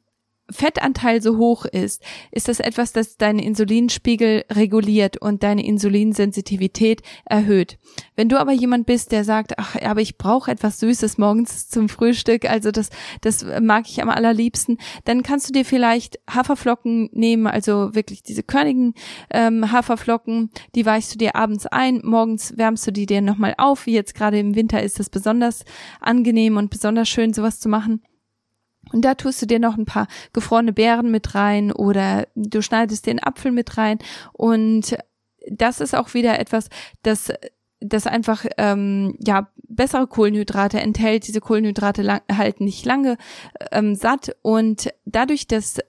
Fettanteil 0.52 1.22
so 1.22 1.38
hoch 1.38 1.66
ist, 1.66 2.02
ist 2.32 2.48
das 2.48 2.60
etwas, 2.60 2.94
das 2.94 3.18
deinen 3.18 3.40
Insulinspiegel 3.40 4.46
reguliert 4.52 5.18
und 5.18 5.44
deine 5.44 5.66
Insulinsensitivität 5.66 7.02
erhöht. 7.26 7.78
Wenn 8.16 8.30
du 8.30 8.40
aber 8.40 8.52
jemand 8.52 8.86
bist, 8.86 9.12
der 9.12 9.24
sagt, 9.24 9.54
ach, 9.58 9.76
aber 9.82 10.02
ich 10.02 10.18
brauche 10.18 10.52
etwas 10.52 10.80
Süßes 10.80 11.18
morgens 11.18 11.70
zum 11.70 11.90
Frühstück, 11.90 12.50
also 12.50 12.72
das, 12.72 12.90
das 13.22 13.46
mag 13.62 13.86
ich 13.88 14.02
am 14.02 14.10
allerliebsten, 14.10 14.78
dann 15.06 15.24
kannst 15.24 15.50
du 15.50 15.54
dir 15.54 15.66
vielleicht 15.66 16.20
Haferflocken 16.30 17.10
nehmen, 17.14 17.48
also 17.48 17.94
wirklich 17.96 18.24
diese 18.24 18.44
körnigen 18.44 18.94
ähm, 19.30 19.72
Haferflocken, 19.72 20.52
die 20.76 20.86
weichst 20.86 21.14
du 21.14 21.18
dir 21.18 21.36
abends 21.36 21.66
ein, 21.66 22.02
morgens 22.04 22.58
wärmst 22.58 22.86
du 22.88 22.92
die 22.92 23.06
dir 23.06 23.22
nochmal 23.22 23.56
auf. 23.58 23.86
Wie 23.86 23.94
jetzt 23.94 24.16
gerade 24.16 24.40
im 24.40 24.56
Winter 24.56 24.82
ist 24.82 25.00
das 25.00 25.10
besonders 25.10 25.66
angenehm 26.00 26.58
und 26.58 26.70
besonders 26.70 27.10
schön, 27.10 27.34
sowas 27.34 27.60
zu 27.60 27.70
machen. 27.70 28.02
Und 28.92 29.04
da 29.04 29.16
tust 29.16 29.42
du 29.42 29.46
dir 29.46 29.60
noch 29.60 29.78
ein 29.78 29.86
paar 29.86 30.08
gefrorene 30.34 30.74
Beeren 30.74 31.12
mit 31.12 31.36
rein 31.36 31.72
oder 31.72 32.28
du 32.36 32.62
schneidest 32.62 33.06
den 33.08 33.22
Apfel 33.22 33.52
mit 33.52 33.78
rein. 33.78 34.00
Und 34.34 34.98
das 35.50 35.82
ist 35.82 35.96
auch 35.96 36.14
wieder 36.14 36.40
etwas, 36.40 36.70
das 37.04 37.32
das 37.84 38.06
einfach 38.06 38.46
ähm, 38.58 39.18
ja 39.20 39.50
bessere 39.68 40.08
Kohlenhydrate 40.08 40.80
enthält. 40.80 41.28
Diese 41.28 41.42
Kohlenhydrate 41.42 42.04
lang, 42.04 42.22
halten 42.32 42.64
nicht 42.66 42.86
lange 42.86 43.18
ähm, 43.72 43.96
satt 43.96 44.36
und 44.44 44.94
dadurch, 45.06 45.48
dass 45.48 45.80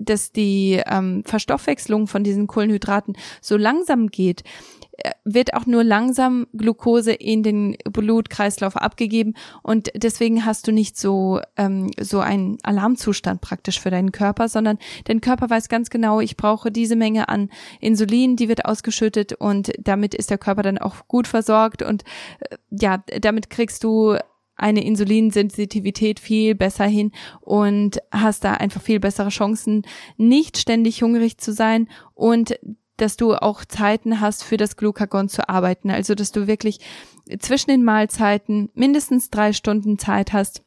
dass 0.00 0.32
die 0.32 0.80
ähm, 0.86 1.22
Verstoffwechslung 1.24 2.06
von 2.06 2.22
diesen 2.22 2.46
Kohlenhydraten 2.46 3.16
so 3.40 3.56
langsam 3.56 4.08
geht, 4.08 4.44
wird 5.24 5.54
auch 5.54 5.66
nur 5.66 5.84
langsam 5.84 6.46
Glucose 6.52 7.12
in 7.12 7.42
den 7.42 7.76
Blutkreislauf 7.84 8.76
abgegeben 8.76 9.34
und 9.62 9.90
deswegen 9.94 10.44
hast 10.44 10.66
du 10.66 10.72
nicht 10.72 10.96
so 10.96 11.40
ähm, 11.56 11.90
so 12.00 12.20
einen 12.20 12.58
Alarmzustand 12.62 13.40
praktisch 13.40 13.80
für 13.80 13.90
deinen 13.90 14.12
Körper, 14.12 14.48
sondern 14.48 14.78
dein 15.04 15.20
Körper 15.20 15.50
weiß 15.50 15.68
ganz 15.68 15.90
genau, 15.90 16.20
ich 16.20 16.36
brauche 16.36 16.72
diese 16.72 16.96
Menge 16.96 17.28
an 17.28 17.50
Insulin, 17.80 18.36
die 18.36 18.48
wird 18.48 18.64
ausgeschüttet 18.64 19.34
und 19.34 19.70
damit 19.78 20.14
ist 20.14 20.30
der 20.30 20.38
Körper 20.38 20.62
dann 20.62 20.78
auch 20.78 21.06
gut 21.06 21.28
versorgt 21.28 21.82
und 21.82 22.02
äh, 22.40 22.56
ja, 22.70 23.02
damit 23.20 23.50
kriegst 23.50 23.84
du 23.84 24.16
eine 24.56 24.84
Insulinsensitivität 24.84 26.18
viel 26.18 26.56
besser 26.56 26.86
hin 26.86 27.12
und 27.40 27.98
hast 28.10 28.42
da 28.42 28.54
einfach 28.54 28.82
viel 28.82 28.98
bessere 28.98 29.28
Chancen, 29.28 29.82
nicht 30.16 30.58
ständig 30.58 31.02
hungrig 31.02 31.38
zu 31.38 31.52
sein 31.52 31.88
und 32.14 32.58
dass 33.00 33.16
du 33.16 33.34
auch 33.34 33.64
Zeiten 33.64 34.20
hast, 34.20 34.44
für 34.44 34.56
das 34.56 34.76
Glucagon 34.76 35.28
zu 35.28 35.48
arbeiten. 35.48 35.90
Also, 35.90 36.14
dass 36.14 36.32
du 36.32 36.46
wirklich 36.46 36.80
zwischen 37.38 37.70
den 37.70 37.84
Mahlzeiten 37.84 38.70
mindestens 38.74 39.30
drei 39.30 39.52
Stunden 39.52 39.98
Zeit 39.98 40.32
hast, 40.32 40.62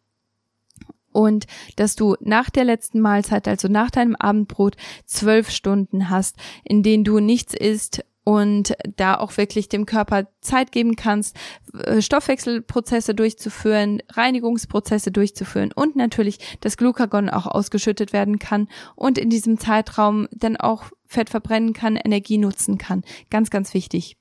und 1.13 1.45
dass 1.75 1.95
du 1.95 2.15
nach 2.21 2.49
der 2.49 2.63
letzten 2.63 3.01
Mahlzeit, 3.01 3.47
also 3.47 3.67
nach 3.67 3.91
deinem 3.91 4.15
Abendbrot, 4.15 4.77
zwölf 5.05 5.49
Stunden 5.49 6.09
hast, 6.09 6.37
in 6.63 6.83
denen 6.83 7.03
du 7.03 7.19
nichts 7.19 7.53
isst 7.53 8.05
und 8.23 8.73
da 8.97 9.15
auch 9.15 9.37
wirklich 9.37 9.69
dem 9.69 9.85
Körper 9.85 10.27
Zeit 10.41 10.71
geben 10.71 10.95
kannst, 10.95 11.35
äh, 11.73 12.01
Stoffwechselprozesse 12.01 13.15
durchzuführen, 13.15 14.01
Reinigungsprozesse 14.11 15.11
durchzuführen 15.11 15.71
und 15.73 15.95
natürlich 15.95 16.37
das 16.61 16.77
Glucagon 16.77 17.29
auch 17.29 17.47
ausgeschüttet 17.47 18.13
werden 18.13 18.39
kann 18.39 18.67
und 18.95 19.17
in 19.17 19.29
diesem 19.29 19.57
Zeitraum 19.57 20.27
dann 20.31 20.57
auch 20.57 20.85
Fett 21.07 21.29
verbrennen 21.29 21.73
kann, 21.73 21.95
Energie 21.95 22.37
nutzen 22.37 22.77
kann. 22.77 23.03
Ganz, 23.29 23.49
ganz 23.49 23.73
wichtig. 23.73 24.17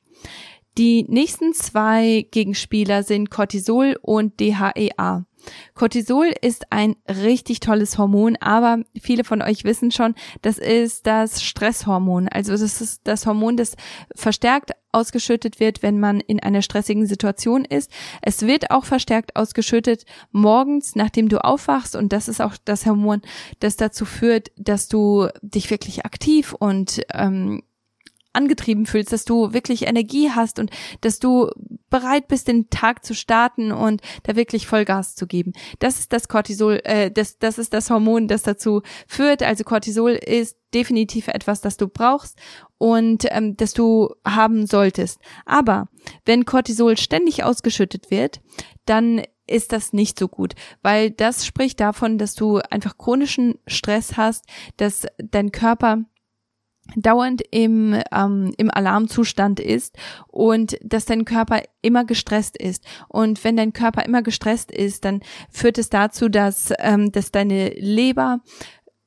Die 0.79 1.05
nächsten 1.09 1.53
zwei 1.53 2.27
Gegenspieler 2.31 3.03
sind 3.03 3.31
Cortisol 3.31 3.99
und 4.01 4.41
DHEA. 4.41 5.27
Cortisol 5.75 6.33
ist 6.41 6.71
ein 6.71 6.97
richtig 7.09 7.61
tolles 7.61 7.99
Hormon, 7.99 8.37
aber 8.37 8.83
viele 9.01 9.25
von 9.25 9.43
euch 9.43 9.65
wissen 9.65 9.91
schon, 9.91 10.15
das 10.43 10.59
ist 10.59 11.07
das 11.07 11.43
Stresshormon. 11.43 12.29
Also 12.29 12.53
das 12.53 12.81
ist 12.81 13.03
das 13.05 13.27
Hormon, 13.27 13.57
das 13.57 13.77
verstärkt 14.15 14.73
ausgeschüttet 14.93 15.61
wird, 15.61 15.83
wenn 15.83 16.01
man 16.01 16.21
in 16.21 16.41
einer 16.41 16.63
stressigen 16.63 17.07
Situation 17.07 17.65
ist. 17.65 17.91
Es 18.23 18.43
wird 18.43 18.71
auch 18.71 18.85
verstärkt 18.85 19.37
ausgeschüttet 19.37 20.05
morgens, 20.33 20.97
nachdem 20.97 21.29
du 21.29 21.45
aufwachst 21.45 21.95
und 21.95 22.13
das 22.13 22.29
ist 22.29 22.41
auch 22.41 22.55
das 22.65 22.87
Hormon, 22.87 23.23
das 23.61 23.77
dazu 23.77 24.05
führt, 24.05 24.51
dass 24.57 24.89
du 24.89 25.29
dich 25.43 25.71
wirklich 25.71 26.05
aktiv 26.05 26.55
und 26.59 27.03
ähm, 27.15 27.63
angetrieben 28.33 28.87
fühlst, 28.87 29.13
dass 29.13 29.25
du 29.25 29.53
wirklich 29.53 29.87
Energie 29.87 30.31
hast 30.31 30.59
und 30.59 30.71
dass 31.01 31.19
du 31.19 31.51
bereit 31.89 32.29
bist, 32.29 32.49
den 32.49 32.71
Tag 32.71 33.05
zu 33.05 33.15
starten 33.15 33.73
und 33.73 34.01
da 34.23 34.37
wirklich 34.37 34.67
Vollgas 34.67 35.17
zu 35.17 35.27
geben. 35.27 35.53
Das 35.81 35.99
ist 35.99 36.13
das 36.13 36.29
Cortisol, 36.29 36.81
äh, 36.85 37.11
das, 37.11 37.39
das 37.39 37.59
ist 37.59 37.75
das 37.75 37.91
Hormon, 37.91 38.29
das 38.29 38.43
dazu 38.43 38.83
führt. 39.07 39.43
Also 39.43 39.65
Cortisol 39.65 40.13
ist 40.13 40.57
definitiv 40.73 41.29
etwas, 41.29 41.61
das 41.61 41.77
du 41.77 41.89
brauchst 41.89 42.39
und 42.79 43.27
ähm, 43.31 43.57
das 43.57 43.73
du 43.73 44.15
haben 44.25 44.67
solltest. 44.67 45.21
Aber 45.45 45.89
wenn 46.25 46.45
Cortisol 46.45 46.97
ständig 46.97 47.43
ausgeschüttet 47.43 48.11
wird, 48.11 48.41
dann 48.87 49.23
ist 49.47 49.73
das 49.73 49.93
nicht 49.93 50.17
so 50.17 50.29
gut, 50.29 50.55
weil 50.81 51.11
das 51.11 51.45
spricht 51.45 51.81
davon, 51.81 52.19
dass 52.19 52.35
du 52.35 52.59
einfach 52.71 52.97
chronischen 52.97 53.59
Stress 53.67 54.17
hast, 54.17 54.45
dass 54.77 55.07
dein 55.19 55.51
Körper 55.51 56.05
dauernd 56.97 57.43
im, 57.51 57.97
ähm, 58.13 58.53
im 58.57 58.71
Alarmzustand 58.71 59.61
ist 59.61 59.97
und 60.29 60.77
dass 60.83 61.05
dein 61.05 61.25
Körper 61.25 61.63
immer 61.83 62.05
gestresst 62.05 62.57
ist. 62.57 62.85
Und 63.09 63.43
wenn 63.45 63.57
dein 63.57 63.73
Körper 63.73 64.05
immer 64.05 64.23
gestresst 64.23 64.71
ist, 64.71 65.05
dann 65.05 65.21
führt 65.51 65.79
es 65.79 65.91
dazu, 65.91 66.29
dass, 66.29 66.73
ähm, 66.79 67.13
dass 67.13 67.31
deine 67.31 67.71
Leber 67.71 68.41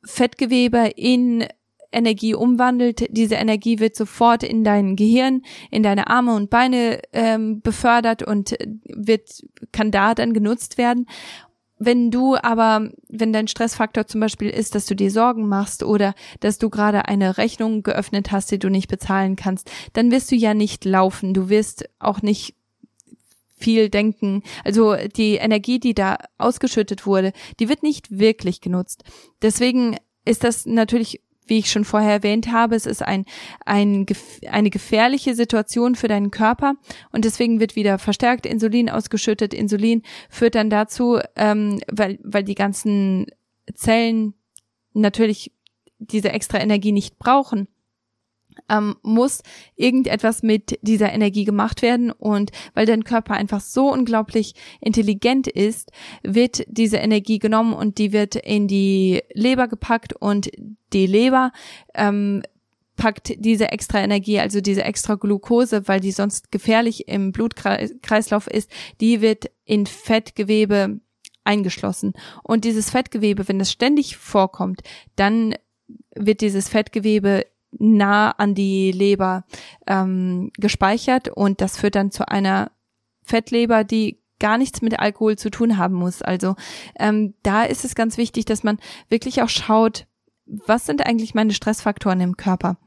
Fettgewebe 0.06 0.92
in 0.96 1.46
Energie 1.94 2.34
umwandelt. 2.34 3.06
Diese 3.12 3.36
Energie 3.36 3.80
wird 3.80 3.96
sofort 3.96 4.44
in 4.44 4.64
dein 4.64 4.96
Gehirn, 4.96 5.44
in 5.72 5.84
deine 5.84 6.08
Arme 6.10 6.36
und 6.36 6.50
Beine 6.50 7.00
ähm, 7.14 7.62
befördert 7.62 8.24
und 8.24 8.56
wird 8.86 9.44
kann 9.72 9.92
da 9.92 10.16
dann 10.16 10.34
genutzt 10.34 10.78
werden. 10.78 11.08
Wenn 11.86 12.12
du 12.12 12.36
aber, 12.36 12.90
wenn 13.10 13.34
dein 13.34 13.48
Stressfaktor 13.48 14.08
zum 14.08 14.22
Beispiel 14.22 14.50
ist, 14.50 14.76
dass 14.76 14.86
du 14.86 14.96
dir 14.96 15.12
Sorgen 15.12 15.48
machst 15.48 15.84
oder 15.84 16.14
dass 16.40 16.58
du 16.58 16.70
gerade 16.70 17.06
eine 17.06 17.38
Rechnung 17.38 17.84
geöffnet 17.84 18.32
hast, 18.32 18.52
die 18.52 18.60
du 18.60 18.70
nicht 18.70 18.88
bezahlen 18.88 19.36
kannst, 19.36 19.70
dann 19.94 20.12
wirst 20.12 20.32
du 20.32 20.36
ja 20.36 20.54
nicht 20.54 20.86
laufen. 20.86 21.34
Du 21.34 21.50
wirst 21.50 21.90
auch 22.00 22.22
nicht 22.22 22.56
viel 23.58 23.90
denken. 23.90 24.44
Also 24.64 24.96
die 24.96 25.36
Energie, 25.36 25.80
die 25.80 25.94
da 25.94 26.18
ausgeschüttet 26.38 27.06
wurde, 27.06 27.34
die 27.60 27.70
wird 27.70 27.84
nicht 27.84 28.18
wirklich 28.18 28.62
genutzt. 28.62 29.04
Deswegen 29.42 29.98
ist 30.26 30.44
das 30.44 30.66
natürlich 30.66 31.22
wie 31.48 31.60
ich 31.60 31.72
schon 31.72 31.86
vorher 31.86 32.12
erwähnt 32.12 32.52
habe, 32.52 32.76
es 32.76 32.86
ist 32.86 33.02
ein, 33.02 33.26
ein, 33.66 34.06
eine 34.50 34.70
gefährliche 34.70 35.36
Situation 35.36 35.96
für 35.96 36.08
deinen 36.08 36.32
Körper 36.32 36.76
und 37.12 37.26
deswegen 37.26 37.60
wird 37.60 37.76
wieder 37.76 38.00
verstärkt 38.00 38.46
Insulin 38.46 38.90
ausgeschüttet. 38.90 39.54
Insulin 39.54 40.04
führt 40.30 40.56
dann 40.56 40.70
dazu, 40.70 41.20
ähm, 41.36 41.80
weil, 41.92 42.20
weil 42.24 42.44
die 42.44 42.56
ganzen 42.56 43.28
Zellen 43.74 44.34
natürlich 44.94 45.52
diese 46.00 46.32
extra 46.32 46.60
Energie 46.60 46.92
nicht 46.92 47.18
brauchen, 47.18 47.68
ähm, 48.70 48.96
muss 49.02 49.42
irgendetwas 49.76 50.44
mit 50.44 50.80
dieser 50.82 51.12
Energie 51.12 51.46
gemacht 51.46 51.82
werden 51.82 52.12
und 52.12 52.52
weil 52.74 52.86
dein 52.86 53.04
Körper 53.04 53.34
einfach 53.34 53.62
so 53.62 53.92
unglaublich 53.92 54.56
intelligent 54.82 55.48
ist, 55.48 55.92
wird 56.24 56.64
diese 56.68 56.98
Energie 56.98 57.40
genommen 57.40 57.74
und 57.74 57.98
die 57.98 58.14
wird 58.14 58.36
in 58.36 58.68
die 58.68 59.22
Leber 59.34 59.68
gepackt 59.68 60.14
und 60.14 60.50
die 60.94 61.08
Leber 61.08 61.52
ähm, 61.94 62.44
packt 62.96 63.34
diese 63.38 63.72
extra 63.72 64.00
Energie, 64.00 64.40
also 64.40 64.62
diese 64.62 64.84
extra 64.84 65.16
Glucose, 65.16 65.88
weil 65.88 66.00
die 66.00 66.12
sonst 66.12 66.52
gefährlich 66.52 67.08
im 67.08 67.32
Blutkreislauf 67.32 68.48
ist, 68.48 68.70
die 69.02 69.22
wird 69.22 69.50
in 69.66 69.86
Fettgewebe 69.86 71.00
eingeschlossen. 71.44 72.14
Und 72.44 72.66
dieses 72.66 72.90
Fettgewebe, 72.90 73.48
wenn 73.48 73.60
es 73.60 73.72
ständig 73.72 74.18
vorkommt, 74.18 74.82
dann 75.16 75.56
wird 76.16 76.42
dieses 76.42 76.70
Fettgewebe 76.70 77.46
nah 77.80 78.32
an 78.32 78.56
die 78.56 78.92
Leber 78.92 79.46
ähm, 79.88 80.52
gespeichert 80.58 81.30
und 81.30 81.62
das 81.62 81.78
führt 81.78 81.96
dann 81.96 82.12
zu 82.12 82.28
einer 82.28 82.72
Fettleber, 83.24 83.84
die 83.84 84.20
gar 84.40 84.58
nichts 84.58 84.82
mit 84.82 85.00
Alkohol 85.00 85.38
zu 85.38 85.50
tun 85.50 85.78
haben 85.78 85.96
muss. 85.96 86.22
Also 86.22 86.56
ähm, 87.00 87.34
da 87.44 87.64
ist 87.64 87.86
es 87.86 87.96
ganz 87.96 88.18
wichtig, 88.18 88.46
dass 88.46 88.64
man 88.64 88.78
wirklich 89.10 89.42
auch 89.42 89.50
schaut, 89.50 90.06
was 90.46 90.86
sind 90.86 91.06
eigentlich 91.06 91.34
meine 91.34 91.54
Stressfaktoren 91.54 92.20
im 92.20 92.36
Körper? 92.36 92.78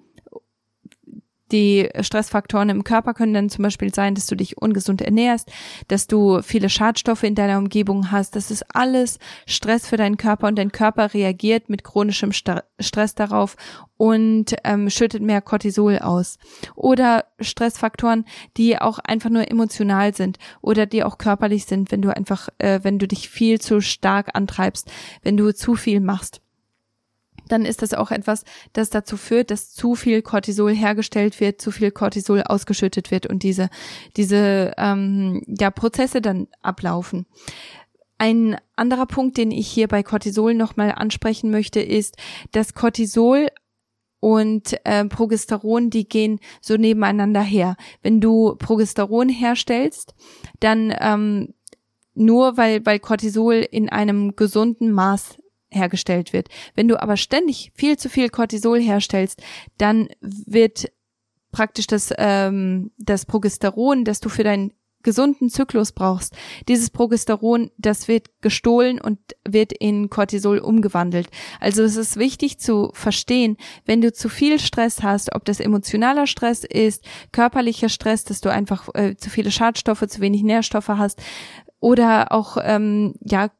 Die 1.53 1.89
Stressfaktoren 2.01 2.71
im 2.71 2.83
Körper 2.83 3.15
können 3.15 3.35
dann 3.35 3.51
zum 3.51 3.63
Beispiel 3.63 3.95
sein, 3.95 4.17
dass 4.17 4.27
du 4.27 4.35
dich 4.35 4.61
ungesund 4.61 5.01
ernährst, 5.01 5.51
dass 5.87 6.09
du 6.09 6.43
viele 6.43 6.69
Schadstoffe 6.69 7.23
in 7.23 7.37
deiner 7.37 7.59
Umgebung 7.59 8.11
hast. 8.11 8.35
Das 8.35 8.51
ist 8.51 8.65
alles 8.75 9.19
Stress 9.47 9.87
für 9.87 9.97
deinen 9.97 10.17
Körper 10.17 10.49
und 10.49 10.57
dein 10.57 10.73
Körper 10.73 11.15
reagiert 11.15 11.69
mit 11.69 11.85
chronischem 11.85 12.33
Stress 12.33 13.15
darauf 13.15 13.57
und 13.97 14.57
ähm, 14.65 14.91
schüttet 14.91 15.23
mehr 15.23 15.41
Cortisol 15.41 15.99
aus. 15.99 16.39
Oder 16.75 17.27
Stressfaktoren, 17.41 18.25
die 18.57 18.79
auch 18.79 18.99
einfach 18.99 19.31
nur 19.31 19.49
emotional 19.49 20.15
sind 20.15 20.39
oder 20.61 20.87
die 20.87 21.05
auch 21.05 21.17
körperlich 21.17 21.67
sind, 21.67 21.93
wenn 21.93 22.03
du 22.03 22.15
einfach, 22.15 22.49
äh, 22.59 22.81
wenn 22.83 22.99
du 22.99 23.07
dich 23.07 23.29
viel 23.29 23.61
zu 23.61 23.81
stark 23.81 24.31
antreibst, 24.35 24.91
wenn 25.23 25.37
du 25.37 25.55
zu 25.55 25.77
viel 25.77 26.01
machst 26.01 26.41
dann 27.49 27.65
ist 27.65 27.83
das 27.83 27.95
auch 27.95 28.11
etwas, 28.11 28.45
das 28.73 28.91
dazu 28.91 29.17
führt, 29.17 29.51
dass 29.51 29.73
zu 29.73 29.95
viel 29.95 30.23
Cortisol 30.23 30.75
hergestellt 30.75 31.41
wird, 31.41 31.61
zu 31.61 31.71
viel 31.71 31.91
Cortisol 31.91 32.43
ausgeschüttet 32.43 33.11
wird 33.11 33.27
und 33.27 33.43
diese, 33.43 33.69
diese 34.17 34.73
ähm, 34.77 35.43
ja, 35.47 35.71
Prozesse 35.71 36.21
dann 36.21 36.49
ablaufen. 36.63 37.27
Ein 38.19 38.57
anderer 38.77 39.07
Punkt, 39.07 39.37
den 39.37 39.51
ich 39.51 39.69
hier 39.69 39.89
bei 39.89 40.03
Cortisol 40.03 40.55
nochmal 40.55 40.93
ansprechen 40.93 41.51
möchte, 41.51 41.81
ist, 41.81 42.17
dass 42.53 42.75
Cortisol 42.75 43.49
und 44.21 44.75
äh, 44.85 45.05
Progesteron, 45.05 45.91
die 45.91 46.09
gehen 46.09 46.41
so 46.61 46.77
nebeneinander 46.77 47.43
her. 47.43 47.77
Wenn 48.03 48.21
du 48.21 48.57
Progesteron 48.57 49.29
herstellst, 49.29 50.15
dann 50.61 50.95
ähm, 50.99 51.55
nur 52.15 52.57
weil, 52.57 52.85
weil 52.87 52.99
Cortisol 52.99 53.57
in 53.57 53.91
einem 53.91 54.35
gesunden 54.35 54.91
Maß 54.91 55.39
hergestellt 55.71 56.33
wird. 56.33 56.49
Wenn 56.75 56.89
du 56.89 57.01
aber 57.01 57.17
ständig 57.17 57.73
viel 57.75 57.97
zu 57.97 58.09
viel 58.09 58.29
Cortisol 58.29 58.81
herstellst, 58.81 59.43
dann 59.79 60.09
wird 60.21 60.91
praktisch 61.53 61.87
das, 61.87 62.13
ähm, 62.19 62.93
das 62.99 63.27
Progesteron, 63.27 64.05
das 64.05 64.21
du 64.21 64.29
für 64.29 64.45
deinen 64.45 64.73
gesunden 65.07 65.49
Zyklus 65.49 65.93
brauchst, 65.93 66.35
dieses 66.67 66.91
Progesteron, 66.91 67.71
das 67.79 68.09
wird 68.09 68.27
gestohlen 68.43 69.01
und 69.01 69.21
wird 69.49 69.73
in 69.73 70.11
Cortisol 70.11 70.59
umgewandelt. 70.59 71.29
Also 71.61 71.85
es 71.85 71.95
ist 71.95 72.17
wichtig 72.17 72.59
zu 72.59 72.91
verstehen, 72.93 73.57
wenn 73.85 74.01
du 74.01 74.13
zu 74.13 74.29
viel 74.29 74.59
Stress 74.59 75.05
hast, 75.05 75.33
ob 75.33 75.45
das 75.45 75.61
emotionaler 75.61 76.27
Stress 76.27 76.65
ist, 76.65 77.05
körperlicher 77.31 77.89
Stress, 77.89 78.25
dass 78.25 78.41
du 78.41 78.51
einfach 78.51 78.89
äh, 78.95 79.15
zu 79.17 79.31
viele 79.31 79.53
Schadstoffe, 79.53 80.05
zu 80.09 80.21
wenig 80.21 80.43
Nährstoffe 80.43 80.89
hast 80.89 81.23
oder 81.79 82.33
auch 82.33 82.57
ähm, 82.61 83.15
ja 83.21 83.51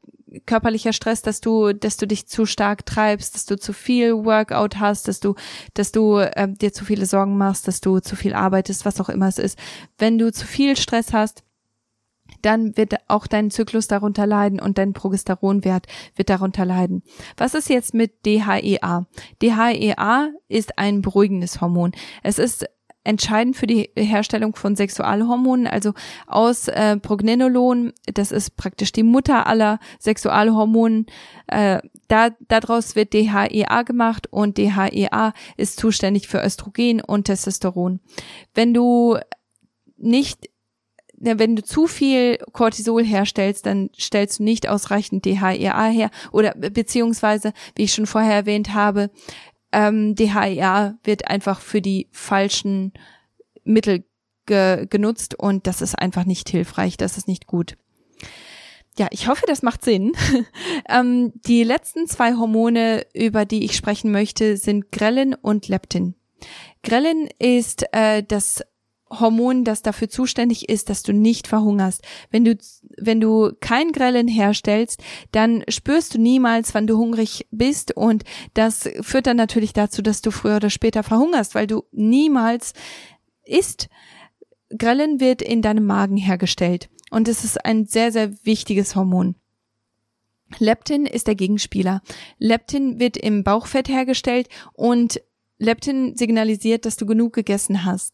körperlicher 0.45 0.93
Stress, 0.93 1.21
dass 1.21 1.41
du, 1.41 1.73
dass 1.73 1.97
du 1.97 2.07
dich 2.07 2.27
zu 2.27 2.45
stark 2.45 2.85
treibst, 2.85 3.35
dass 3.35 3.45
du 3.45 3.57
zu 3.57 3.73
viel 3.73 4.13
Workout 4.13 4.79
hast, 4.79 5.07
dass 5.07 5.19
du, 5.19 5.35
dass 5.73 5.91
du 5.91 6.17
äh, 6.17 6.47
dir 6.49 6.73
zu 6.73 6.85
viele 6.85 7.05
Sorgen 7.05 7.37
machst, 7.37 7.67
dass 7.67 7.81
du 7.81 7.99
zu 7.99 8.15
viel 8.15 8.33
arbeitest, 8.33 8.85
was 8.85 8.99
auch 8.99 9.09
immer 9.09 9.27
es 9.27 9.37
ist. 9.37 9.57
Wenn 9.97 10.17
du 10.17 10.31
zu 10.31 10.45
viel 10.45 10.75
Stress 10.75 11.13
hast, 11.13 11.43
dann 12.41 12.75
wird 12.77 12.95
auch 13.07 13.27
dein 13.27 13.51
Zyklus 13.51 13.87
darunter 13.87 14.27
leiden 14.27 14.59
und 14.59 14.77
dein 14.77 14.93
Progesteronwert 14.93 15.87
wird 16.15 16.29
darunter 16.29 16.65
leiden. 16.65 17.03
Was 17.37 17.53
ist 17.53 17.69
jetzt 17.69 17.93
mit 17.93 18.25
DHEA? 18.25 19.05
DHEA 19.41 20.29
ist 20.47 20.77
ein 20.77 21.01
beruhigendes 21.01 21.61
Hormon. 21.61 21.93
Es 22.23 22.37
ist 22.37 22.65
entscheidend 23.07 23.55
für 23.55 23.67
die 23.67 23.89
Herstellung 23.95 24.55
von 24.55 24.75
Sexualhormonen, 24.75 25.65
also 25.65 25.93
aus 26.27 26.67
äh, 26.67 26.97
Prognenolon, 26.97 27.93
das 28.05 28.31
ist 28.31 28.57
praktisch 28.57 28.91
die 28.91 29.03
Mutter 29.03 29.47
aller 29.47 29.79
Sexualhormonen, 29.99 31.05
äh, 31.47 31.79
da, 32.09 32.31
daraus 32.47 32.95
wird 32.95 33.13
DHEA 33.13 33.83
gemacht 33.83 34.27
und 34.29 34.57
DHEA 34.57 35.33
ist 35.55 35.79
zuständig 35.79 36.27
für 36.27 36.43
Östrogen 36.43 37.01
und 37.01 37.25
Testosteron. 37.25 38.01
Wenn 38.53 38.73
du 38.73 39.17
nicht 39.97 40.49
wenn 41.19 41.55
du 41.55 41.63
zu 41.63 41.87
viel 41.87 42.37
Cortisol 42.53 43.03
herstellst, 43.03 43.65
dann 43.65 43.89
stellst 43.97 44.37
du 44.37 44.43
nicht 44.43 44.69
ausreichend 44.69 45.25
DHEA 45.25 45.87
her 45.87 46.11
oder 46.31 46.51
beziehungsweise, 46.51 47.53
wie 47.75 47.85
ich 47.85 47.93
schon 47.93 48.05
vorher 48.05 48.35
erwähnt 48.35 48.75
habe, 48.75 49.09
ähm, 49.71 50.15
DHEA 50.15 50.97
wird 51.03 51.27
einfach 51.27 51.61
für 51.61 51.81
die 51.81 52.07
falschen 52.11 52.93
Mittel 53.63 54.05
ge 54.45 54.87
genutzt 54.89 55.37
und 55.37 55.67
das 55.67 55.81
ist 55.81 55.95
einfach 55.95 56.25
nicht 56.25 56.49
hilfreich, 56.49 56.97
das 56.97 57.17
ist 57.17 57.27
nicht 57.27 57.47
gut. 57.47 57.77
Ja, 58.97 59.07
ich 59.11 59.27
hoffe, 59.27 59.43
das 59.45 59.61
macht 59.61 59.83
Sinn. 59.83 60.13
ähm, 60.89 61.33
die 61.45 61.63
letzten 61.63 62.07
zwei 62.07 62.33
Hormone, 62.33 63.05
über 63.13 63.45
die 63.45 63.63
ich 63.63 63.75
sprechen 63.75 64.11
möchte, 64.11 64.57
sind 64.57 64.91
Grelin 64.91 65.35
und 65.35 65.67
Leptin. 65.67 66.15
Grelin 66.81 67.29
ist 67.37 67.85
äh, 67.91 68.23
das 68.23 68.63
Hormon, 69.09 69.63
das 69.63 69.81
dafür 69.83 70.09
zuständig 70.09 70.69
ist, 70.69 70.89
dass 70.89 71.03
du 71.03 71.13
nicht 71.13 71.47
verhungerst. 71.47 72.03
Wenn 72.29 72.43
du, 72.43 72.57
wenn 72.99 73.21
du 73.21 73.51
kein 73.59 73.91
Grellen 73.91 74.27
herstellst, 74.27 75.01
dann 75.31 75.63
spürst 75.69 76.15
du 76.15 76.19
niemals, 76.19 76.73
wann 76.73 76.87
du 76.87 76.97
hungrig 76.97 77.47
bist 77.51 77.95
und 77.95 78.23
das 78.53 78.89
führt 79.01 79.27
dann 79.27 79.37
natürlich 79.37 79.73
dazu, 79.73 80.01
dass 80.01 80.21
du 80.21 80.31
früher 80.31 80.57
oder 80.57 80.69
später 80.69 81.03
verhungerst, 81.03 81.55
weil 81.55 81.67
du 81.67 81.83
niemals 81.91 82.73
isst. 83.45 83.89
Grellen 84.77 85.19
wird 85.19 85.41
in 85.41 85.61
deinem 85.61 85.85
Magen 85.85 86.17
hergestellt 86.17 86.89
und 87.09 87.27
es 87.27 87.43
ist 87.43 87.63
ein 87.63 87.85
sehr, 87.85 88.11
sehr 88.11 88.33
wichtiges 88.43 88.95
Hormon. 88.95 89.35
Leptin 90.59 91.05
ist 91.05 91.27
der 91.27 91.35
Gegenspieler. 91.35 92.01
Leptin 92.37 92.99
wird 92.99 93.17
im 93.17 93.43
Bauchfett 93.43 93.89
hergestellt 93.89 94.47
und 94.73 95.21
Leptin 95.59 96.15
signalisiert, 96.15 96.85
dass 96.85 96.97
du 96.97 97.05
genug 97.05 97.33
gegessen 97.33 97.83
hast 97.83 98.13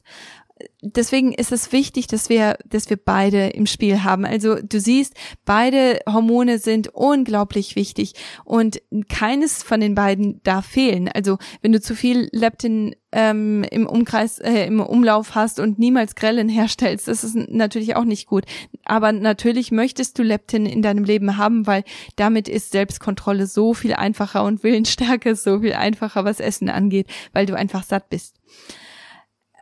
deswegen 0.82 1.32
ist 1.34 1.52
es 1.52 1.72
wichtig, 1.72 2.08
dass 2.08 2.30
wir, 2.30 2.58
dass 2.66 2.90
wir 2.90 2.98
beide 2.98 3.48
im 3.48 3.66
Spiel 3.66 4.04
haben. 4.04 4.26
Also 4.26 4.56
du 4.56 4.80
siehst, 4.80 5.14
beide 5.46 6.00
Hormone 6.08 6.60
sind 6.60 6.90
unglaublich 6.90 7.76
wichtig 7.76 8.14
und 8.44 8.82
keines 9.10 9.64
von 9.64 9.80
den 9.80 9.96
beiden 9.96 10.42
darf 10.44 10.66
fehlen. 10.66 11.10
Also 11.14 11.38
wenn 11.62 11.72
du 11.72 11.82
zu 11.82 11.96
viel 11.96 12.30
Leptin 12.32 12.96
ähm, 13.12 13.64
im 13.70 13.86
Umkreis, 13.86 14.40
äh, 14.40 14.66
im 14.66 14.80
Umlauf 14.80 15.36
hast 15.36 15.60
und 15.60 15.80
niemals 15.80 16.16
Grellen 16.16 16.50
herstellst, 16.50 17.08
das 17.08 17.24
ist 17.24 17.36
natürlich 17.36 17.96
auch 17.96 18.06
nicht 18.06 18.28
gut. 18.28 18.46
Aber 18.86 19.12
natürlich 19.12 19.72
möchtest 19.72 20.20
du 20.20 20.24
Leptin 20.24 20.66
in 20.66 20.82
deinem 20.82 21.04
Leben 21.04 21.38
haben, 21.38 21.68
weil 21.68 21.84
damit 22.16 22.50
ist 22.50 22.72
Selbstkontrolle 22.72 23.48
so 23.48 23.74
viel 23.74 23.94
einfacher 23.94 24.44
und 24.44 24.64
Willensstärke 24.64 25.36
so 25.36 25.62
viel 25.62 25.74
einfacher, 25.74 26.26
was 26.26 26.40
Essen 26.40 26.70
angeht, 26.70 27.08
weil 27.32 27.46
du 27.46 27.56
einfach 27.56 27.84
satt 27.84 28.10
bist. 28.10 28.36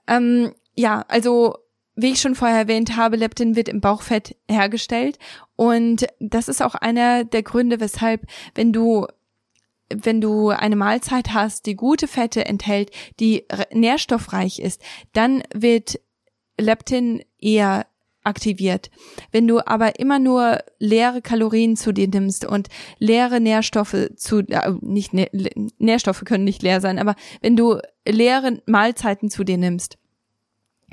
Ähm, 0.08 0.52
ja, 0.82 1.06
also 1.08 1.56
wie 1.96 2.12
ich 2.12 2.22
schon 2.22 2.36
vorher 2.36 2.58
erwähnt 2.58 2.96
habe, 2.98 3.16
Leptin 3.16 3.56
wird 3.56 3.70
im 3.70 3.82
Bauchfett 3.82 4.36
hergestellt 4.50 5.20
und 5.56 6.08
das 6.20 6.48
ist 6.48 6.62
auch 6.62 6.76
einer 6.76 7.24
der 7.24 7.44
Gründe, 7.44 7.80
weshalb, 7.80 8.26
wenn 8.56 8.74
du 8.74 9.08
wenn 9.94 10.22
du 10.22 10.50
eine 10.50 10.78
Mahlzeit 10.78 11.34
hast, 11.34 11.66
die 11.66 11.76
gute 11.76 12.08
Fette 12.08 12.46
enthält, 12.46 12.92
die 13.20 13.44
nährstoffreich 13.74 14.60
ist, 14.60 14.82
dann 15.12 15.44
wird 15.54 16.00
Leptin 16.58 17.22
eher 17.38 17.88
aktiviert. 18.24 18.90
Wenn 19.34 19.50
du 19.50 19.60
aber 19.68 20.00
immer 20.00 20.18
nur 20.18 20.60
leere 20.80 21.22
Kalorien 21.22 21.76
zu 21.76 21.92
dir 21.92 22.08
nimmst 22.08 22.46
und 22.46 22.70
leere 23.00 23.42
Nährstoffe 23.42 24.12
zu, 24.16 24.40
äh, 24.48 24.72
nicht 24.80 25.12
Nährstoffe 25.78 26.24
können 26.24 26.46
nicht 26.46 26.62
leer 26.62 26.80
sein, 26.80 26.98
aber 26.98 27.16
wenn 27.42 27.58
du 27.58 27.80
leere 28.08 28.62
Mahlzeiten 28.66 29.30
zu 29.30 29.44
dir 29.44 29.58
nimmst, 29.58 29.98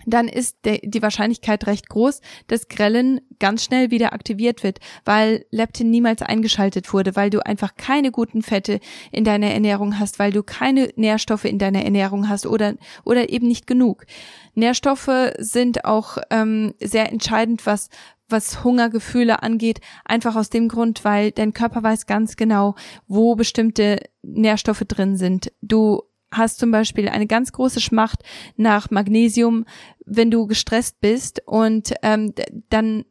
dann 0.06 0.28
ist 0.28 0.64
de, 0.64 0.80
die 0.82 1.02
Wahrscheinlichkeit 1.02 1.66
recht 1.66 1.88
groß, 1.88 2.20
dass 2.46 2.68
Grellen 2.68 3.20
ganz 3.38 3.64
schnell 3.64 3.90
wieder 3.90 4.12
aktiviert 4.12 4.62
wird, 4.62 4.78
weil 5.04 5.44
Leptin 5.50 5.90
niemals 5.90 6.22
eingeschaltet 6.22 6.92
wurde, 6.92 7.16
weil 7.16 7.30
du 7.30 7.44
einfach 7.44 7.74
keine 7.76 8.10
guten 8.10 8.42
Fette 8.42 8.80
in 9.12 9.24
deiner 9.24 9.50
Ernährung 9.50 9.98
hast, 9.98 10.18
weil 10.18 10.32
du 10.32 10.42
keine 10.42 10.90
Nährstoffe 10.96 11.44
in 11.44 11.58
deiner 11.58 11.84
Ernährung 11.84 12.28
hast 12.28 12.46
oder, 12.46 12.74
oder 13.04 13.28
eben 13.30 13.48
nicht 13.48 13.66
genug. 13.66 14.06
Nährstoffe 14.54 15.10
sind 15.38 15.84
auch 15.84 16.18
ähm, 16.30 16.74
sehr 16.80 17.10
entscheidend, 17.12 17.66
was 17.66 17.90
was 18.30 18.62
Hungergefühle 18.62 19.42
angeht, 19.42 19.80
einfach 20.04 20.36
aus 20.36 20.50
dem 20.50 20.68
Grund, 20.68 21.04
weil 21.04 21.30
dein 21.32 21.52
Körper 21.54 21.82
weiß 21.82 22.06
ganz 22.06 22.36
genau, 22.36 22.74
wo 23.06 23.34
bestimmte 23.34 24.00
Nährstoffe 24.22 24.84
drin 24.86 25.16
sind. 25.16 25.50
Du 25.62 26.02
hast 26.32 26.58
zum 26.58 26.70
Beispiel 26.70 27.08
eine 27.08 27.26
ganz 27.26 27.52
große 27.52 27.80
Schmacht 27.80 28.22
nach 28.56 28.90
Magnesium, 28.90 29.64
wenn 30.04 30.30
du 30.30 30.46
gestresst 30.46 31.00
bist 31.00 31.42
und 31.46 31.94
ähm, 32.02 32.34
dann 32.70 33.04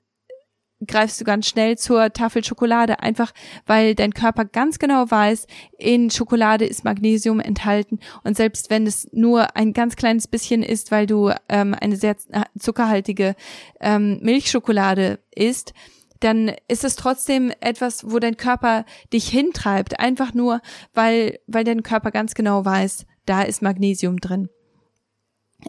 greifst 0.86 1.20
du 1.20 1.26
ganz 1.26 1.48
schnell 1.48 1.78
zur 1.78 2.14
Tafel 2.14 2.44
Schokolade, 2.44 3.00
einfach 3.00 3.32
weil 3.66 3.96
dein 3.96 4.14
Körper 4.14 4.46
ganz 4.46 4.78
genau 4.78 5.10
weiß, 5.10 5.48
in 5.78 6.12
Schokolade 6.12 6.66
ist 6.66 6.84
Magnesium 6.84 7.40
enthalten. 7.40 8.00
Und 8.24 8.38
selbst 8.38 8.70
wenn 8.70 8.86
es 8.86 9.08
nur 9.12 9.56
ein 9.56 9.74
ganz 9.74 9.96
kleines 9.96 10.28
bisschen 10.28 10.62
ist, 10.62 10.92
weil 10.92 11.08
du 11.08 11.32
ähm, 11.50 11.76
eine 11.80 11.96
sehr 11.96 12.16
zuckerhaltige 12.60 13.36
ähm, 13.80 14.20
Milchschokolade 14.22 15.20
isst, 15.34 15.74
dann 16.20 16.52
ist 16.68 16.84
es 16.84 16.96
trotzdem 16.96 17.52
etwas, 17.60 18.10
wo 18.10 18.20
dein 18.20 18.38
Körper 18.38 18.86
dich 19.14 19.30
hintreibt, 19.30 20.00
einfach 20.00 20.34
nur, 20.34 20.62
weil, 20.94 21.40
weil 21.48 21.64
dein 21.64 21.84
Körper 21.84 22.12
ganz 22.12 22.34
genau 22.34 22.66
weiß, 22.66 23.06
da 23.26 23.42
ist 23.44 23.62
Magnesium 23.62 24.20
drin. 24.20 24.50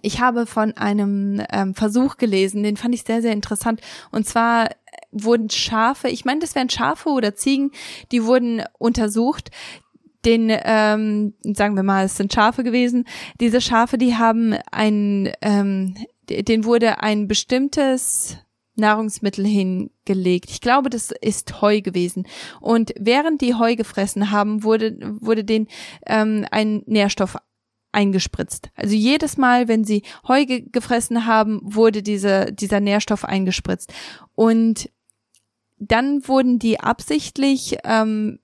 Ich 0.02 0.20
habe 0.20 0.46
von 0.46 0.76
einem 0.76 1.42
ähm, 1.50 1.74
Versuch 1.74 2.18
gelesen, 2.18 2.62
den 2.62 2.76
fand 2.76 2.94
ich 2.94 3.04
sehr, 3.04 3.22
sehr 3.22 3.32
interessant. 3.32 3.80
Und 4.10 4.26
zwar 4.26 4.68
wurden 5.10 5.48
Schafe, 5.48 6.08
ich 6.08 6.24
meine, 6.24 6.40
das 6.40 6.54
wären 6.54 6.68
Schafe 6.68 7.08
oder 7.08 7.34
Ziegen, 7.34 7.72
die 8.12 8.24
wurden 8.24 8.62
untersucht, 8.78 9.50
den, 10.24 10.50
ähm, 10.50 11.34
sagen 11.42 11.76
wir 11.76 11.82
mal, 11.82 12.04
es 12.04 12.16
sind 12.16 12.32
Schafe 12.32 12.64
gewesen. 12.64 13.06
Diese 13.40 13.60
Schafe, 13.60 13.96
die 13.98 14.16
haben 14.16 14.54
ein, 14.70 15.32
ähm, 15.40 15.94
den 16.28 16.64
wurde 16.64 17.00
ein 17.02 17.28
bestimmtes 17.28 18.36
Nahrungsmittel 18.78 19.46
hingelegt. 19.46 20.50
Ich 20.50 20.60
glaube, 20.60 20.90
das 20.90 21.12
ist 21.20 21.60
Heu 21.60 21.80
gewesen. 21.80 22.26
Und 22.60 22.92
während 22.98 23.40
die 23.40 23.54
Heu 23.54 23.76
gefressen 23.76 24.30
haben, 24.30 24.62
wurde, 24.62 24.96
wurde 25.20 25.44
den 25.44 25.68
ähm, 26.06 26.46
ein 26.50 26.82
Nährstoff 26.86 27.36
eingespritzt. 27.92 28.70
Also 28.74 28.94
jedes 28.94 29.36
Mal, 29.36 29.68
wenn 29.68 29.84
sie 29.84 30.02
Heu 30.26 30.44
ge 30.44 30.64
gefressen 30.70 31.26
haben, 31.26 31.60
wurde 31.62 32.02
diese, 32.02 32.52
dieser 32.52 32.80
Nährstoff 32.80 33.24
eingespritzt. 33.24 33.92
Und 34.34 34.90
dann 35.78 36.26
wurden 36.26 36.58
die 36.58 36.80
absichtlich 36.80 37.78
ähm, 37.84 38.40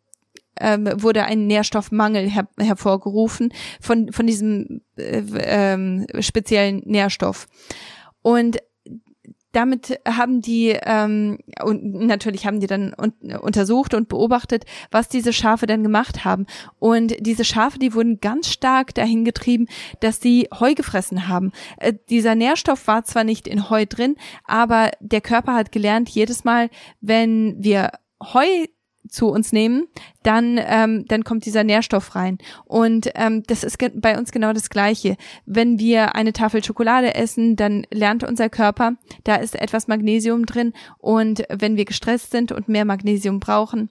ähm, 0.60 0.88
wurde 0.96 1.24
ein 1.24 1.46
Nährstoffmangel 1.46 2.30
her 2.30 2.48
hervorgerufen 2.58 3.52
von 3.80 4.12
von 4.12 4.26
diesem 4.26 4.82
äh, 4.96 5.22
ähm, 5.34 6.06
speziellen 6.20 6.82
Nährstoff. 6.84 7.48
Und 8.22 8.58
damit 9.54 10.00
haben 10.06 10.40
die 10.40 10.76
ähm, 10.84 11.38
und 11.62 11.94
natürlich 12.06 12.46
haben 12.46 12.60
die 12.60 12.66
dann 12.66 12.94
un 12.96 13.12
untersucht 13.36 13.94
und 13.94 14.08
beobachtet, 14.08 14.64
was 14.90 15.08
diese 15.08 15.32
Schafe 15.32 15.66
dann 15.66 15.82
gemacht 15.82 16.24
haben. 16.24 16.46
Und 16.78 17.14
diese 17.20 17.44
Schafe, 17.44 17.78
die 17.78 17.94
wurden 17.94 18.20
ganz 18.20 18.48
stark 18.48 18.94
dahin 18.94 19.24
getrieben, 19.24 19.66
dass 20.00 20.20
sie 20.20 20.48
Heu 20.58 20.74
gefressen 20.74 21.28
haben. 21.28 21.52
Äh, 21.78 21.94
dieser 22.10 22.34
Nährstoff 22.34 22.86
war 22.86 23.04
zwar 23.04 23.24
nicht 23.24 23.46
in 23.46 23.70
Heu 23.70 23.86
drin, 23.86 24.16
aber 24.44 24.90
der 25.00 25.20
Körper 25.20 25.54
hat 25.54 25.72
gelernt, 25.72 26.08
jedes 26.08 26.44
Mal, 26.44 26.70
wenn 27.00 27.62
wir 27.62 27.92
Heu 28.22 28.66
zu 29.08 29.28
uns 29.28 29.52
nehmen, 29.52 29.86
dann, 30.22 30.58
ähm, 30.64 31.04
dann 31.06 31.24
kommt 31.24 31.44
dieser 31.44 31.64
Nährstoff 31.64 32.14
rein. 32.14 32.38
Und 32.64 33.10
ähm, 33.14 33.42
das 33.46 33.64
ist 33.64 33.78
bei 34.00 34.18
uns 34.18 34.32
genau 34.32 34.52
das 34.52 34.70
Gleiche. 34.70 35.16
Wenn 35.46 35.78
wir 35.78 36.14
eine 36.14 36.32
Tafel 36.32 36.64
Schokolade 36.64 37.14
essen, 37.14 37.56
dann 37.56 37.86
lernt 37.90 38.24
unser 38.24 38.48
Körper, 38.48 38.94
da 39.24 39.36
ist 39.36 39.60
etwas 39.60 39.88
Magnesium 39.88 40.46
drin. 40.46 40.72
Und 40.98 41.44
wenn 41.50 41.76
wir 41.76 41.84
gestresst 41.84 42.30
sind 42.30 42.52
und 42.52 42.68
mehr 42.68 42.84
Magnesium 42.84 43.40
brauchen, 43.40 43.90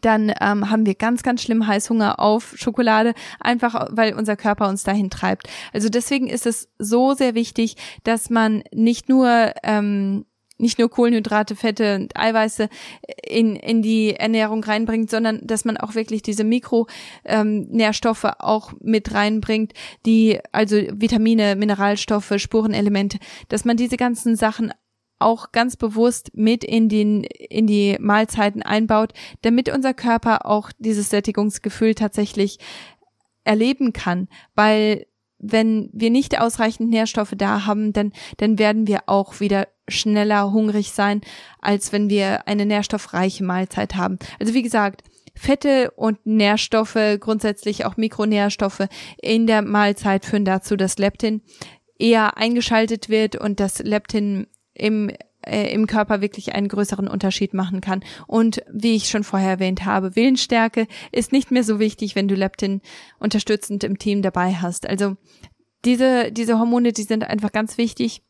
dann 0.00 0.32
ähm, 0.40 0.70
haben 0.70 0.86
wir 0.86 0.94
ganz, 0.94 1.22
ganz 1.22 1.42
schlimm 1.42 1.66
Heißhunger 1.66 2.18
auf 2.18 2.54
Schokolade, 2.56 3.14
einfach 3.40 3.88
weil 3.90 4.14
unser 4.14 4.36
Körper 4.36 4.68
uns 4.68 4.82
dahin 4.82 5.10
treibt. 5.10 5.48
Also 5.72 5.88
deswegen 5.88 6.28
ist 6.28 6.46
es 6.46 6.68
so 6.78 7.14
sehr 7.14 7.34
wichtig, 7.34 7.76
dass 8.04 8.30
man 8.30 8.64
nicht 8.72 9.08
nur 9.08 9.52
ähm, 9.62 10.24
nicht 10.62 10.78
nur 10.78 10.88
Kohlenhydrate, 10.88 11.56
Fette 11.56 11.96
und 11.96 12.16
Eiweiße 12.16 12.68
in, 13.26 13.56
in 13.56 13.82
die 13.82 14.14
Ernährung 14.14 14.64
reinbringt, 14.64 15.10
sondern 15.10 15.40
dass 15.46 15.64
man 15.64 15.76
auch 15.76 15.94
wirklich 15.94 16.22
diese 16.22 16.44
Mikronährstoffe 16.44 18.24
ähm, 18.24 18.34
auch 18.38 18.72
mit 18.80 19.12
reinbringt, 19.12 19.74
die, 20.06 20.40
also 20.52 20.76
Vitamine, 20.76 21.56
Mineralstoffe, 21.56 22.32
Spurenelemente, 22.36 23.18
dass 23.48 23.64
man 23.64 23.76
diese 23.76 23.96
ganzen 23.96 24.36
Sachen 24.36 24.72
auch 25.18 25.52
ganz 25.52 25.76
bewusst 25.76 26.30
mit 26.34 26.64
in 26.64 26.88
den 26.88 27.22
in 27.22 27.66
die 27.66 27.96
Mahlzeiten 28.00 28.62
einbaut, 28.62 29.12
damit 29.42 29.68
unser 29.68 29.94
Körper 29.94 30.46
auch 30.46 30.70
dieses 30.78 31.10
Sättigungsgefühl 31.10 31.94
tatsächlich 31.94 32.58
erleben 33.44 33.92
kann, 33.92 34.28
weil 34.54 35.06
wenn 35.42 35.90
wir 35.92 36.10
nicht 36.10 36.40
ausreichend 36.40 36.88
Nährstoffe 36.90 37.34
da 37.36 37.66
haben, 37.66 37.92
dann, 37.92 38.12
dann 38.36 38.58
werden 38.58 38.86
wir 38.86 39.02
auch 39.06 39.40
wieder 39.40 39.66
schneller 39.92 40.52
hungrig 40.52 40.92
sein, 40.92 41.20
als 41.60 41.92
wenn 41.92 42.10
wir 42.10 42.48
eine 42.48 42.66
nährstoffreiche 42.66 43.44
Mahlzeit 43.44 43.94
haben. 43.94 44.18
Also 44.40 44.54
wie 44.54 44.62
gesagt, 44.62 45.02
Fette 45.34 45.90
und 45.92 46.26
Nährstoffe, 46.26 47.18
grundsätzlich 47.18 47.84
auch 47.84 47.96
Mikronährstoffe 47.96 48.86
in 49.20 49.46
der 49.46 49.62
Mahlzeit 49.62 50.24
führen 50.24 50.44
dazu, 50.44 50.76
dass 50.76 50.98
Leptin 50.98 51.42
eher 51.98 52.36
eingeschaltet 52.36 53.08
wird 53.08 53.36
und 53.36 53.60
das 53.60 53.78
Leptin 53.78 54.46
im 54.74 55.10
äh, 55.44 55.72
im 55.72 55.86
Körper 55.86 56.20
wirklich 56.20 56.54
einen 56.54 56.68
größeren 56.68 57.08
Unterschied 57.08 57.54
machen 57.54 57.80
kann. 57.80 58.04
Und 58.26 58.62
wie 58.72 58.94
ich 58.94 59.08
schon 59.08 59.24
vorher 59.24 59.50
erwähnt 59.50 59.84
habe, 59.84 60.14
Willensstärke 60.14 60.86
ist 61.10 61.32
nicht 61.32 61.50
mehr 61.50 61.64
so 61.64 61.78
wichtig, 61.80 62.14
wenn 62.14 62.28
du 62.28 62.34
Leptin 62.34 62.80
unterstützend 63.18 63.84
im 63.84 63.98
Team 63.98 64.22
dabei 64.22 64.54
hast. 64.54 64.88
Also 64.88 65.16
diese, 65.84 66.30
diese 66.30 66.58
Hormone, 66.58 66.92
die 66.92 67.02
sind 67.02 67.24
einfach 67.24 67.50
ganz 67.50 67.76
wichtig 67.76 68.22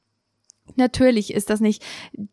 Natürlich 0.77 1.35
ist 1.35 1.51
das 1.51 1.61
nicht 1.61 1.83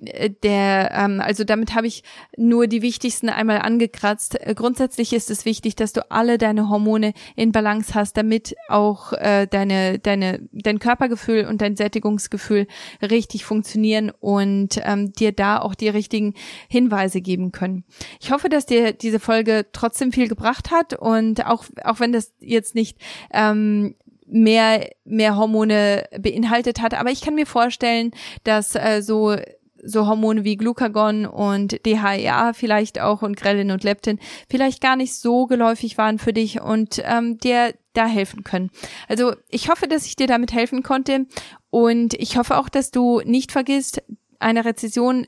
äh, 0.06 0.30
der, 0.44 0.92
ähm, 0.94 1.20
also 1.20 1.44
damit 1.44 1.76
habe 1.76 1.88
ich 1.88 2.04
nur 2.38 2.68
die 2.68 2.82
wichtigsten 2.82 3.30
einmal 3.30 3.60
angekratzt. 3.60 4.40
Äh, 4.40 4.54
grundsätzlich 4.56 5.14
ist 5.14 5.30
es 5.30 5.46
wichtig, 5.46 5.76
dass 5.76 5.94
du 5.94 6.10
alle 6.12 6.38
deine 6.38 6.70
Hormone 6.70 7.14
in 7.36 7.52
Balance 7.52 7.94
hast, 7.96 8.18
damit 8.18 8.56
auch 8.70 9.14
äh, 9.14 9.48
deine, 9.48 10.00
deine, 10.00 10.48
dein 10.52 10.80
Körpergefühl 10.80 11.46
und 11.46 11.62
dein 11.62 11.76
Sättigungsgefühl 11.76 12.68
richtig 13.02 13.46
funktionieren 13.46 14.12
und 14.20 14.80
ähm, 14.84 15.12
dir 15.12 15.32
da 15.32 15.60
auch 15.60 15.76
die 15.76 15.90
richtigen 15.90 16.34
Hinweise 16.70 17.22
geben 17.22 17.52
können. 17.52 17.84
Ich 18.22 18.32
hoffe, 18.32 18.50
dass 18.50 18.66
dir 18.66 18.94
diese 18.94 19.20
Folge 19.20 19.66
trotzdem 19.74 20.12
viel 20.12 20.28
gebracht 20.28 20.72
hat 20.72 20.94
und 20.94 21.46
auch, 21.46 21.66
auch 21.84 22.00
wenn 22.00 22.14
das 22.14 22.34
jetzt 22.40 22.76
nicht 22.76 22.98
ähm, 23.32 23.96
mehr, 24.30 24.90
mehr 25.06 25.36
Hormone 25.36 26.06
beinhaltet 26.20 26.82
hat. 26.82 26.94
Aber 26.94 27.12
ich 27.12 27.22
kann 27.22 27.36
mir 27.36 27.46
vorstellen, 27.46 28.12
dass 28.44 28.76
äh, 28.76 29.02
so 29.02 29.36
so 29.84 30.08
Hormone 30.08 30.44
wie 30.44 30.58
Glucagon 30.58 31.26
und 31.26 31.86
DHEA 31.86 32.54
vielleicht 32.54 33.00
auch 33.00 33.22
und 33.22 33.38
Grelin 33.38 33.72
und 33.72 33.84
Leptin 33.84 34.20
vielleicht 34.50 34.82
gar 34.82 34.96
nicht 34.96 35.16
so 35.16 35.46
geläufig 35.46 35.98
waren 35.98 36.20
für 36.20 36.34
dich 36.34 36.62
und 36.62 37.02
ähm, 37.06 37.38
dir 37.38 37.74
da 37.94 38.06
helfen 38.06 38.44
können. 38.44 38.72
Also 39.08 39.34
ich 39.48 39.70
hoffe, 39.70 39.88
dass 39.88 40.06
ich 40.06 40.16
dir 40.16 40.28
damit 40.28 40.54
helfen 40.54 40.84
konnte 40.84 41.28
und 41.70 42.14
ich 42.14 42.38
hoffe 42.38 42.58
auch, 42.58 42.70
dass 42.70 42.92
du 42.92 43.22
nicht 43.24 43.52
vergisst, 43.52 44.02
eine 44.40 44.66
Rezession 44.66 45.28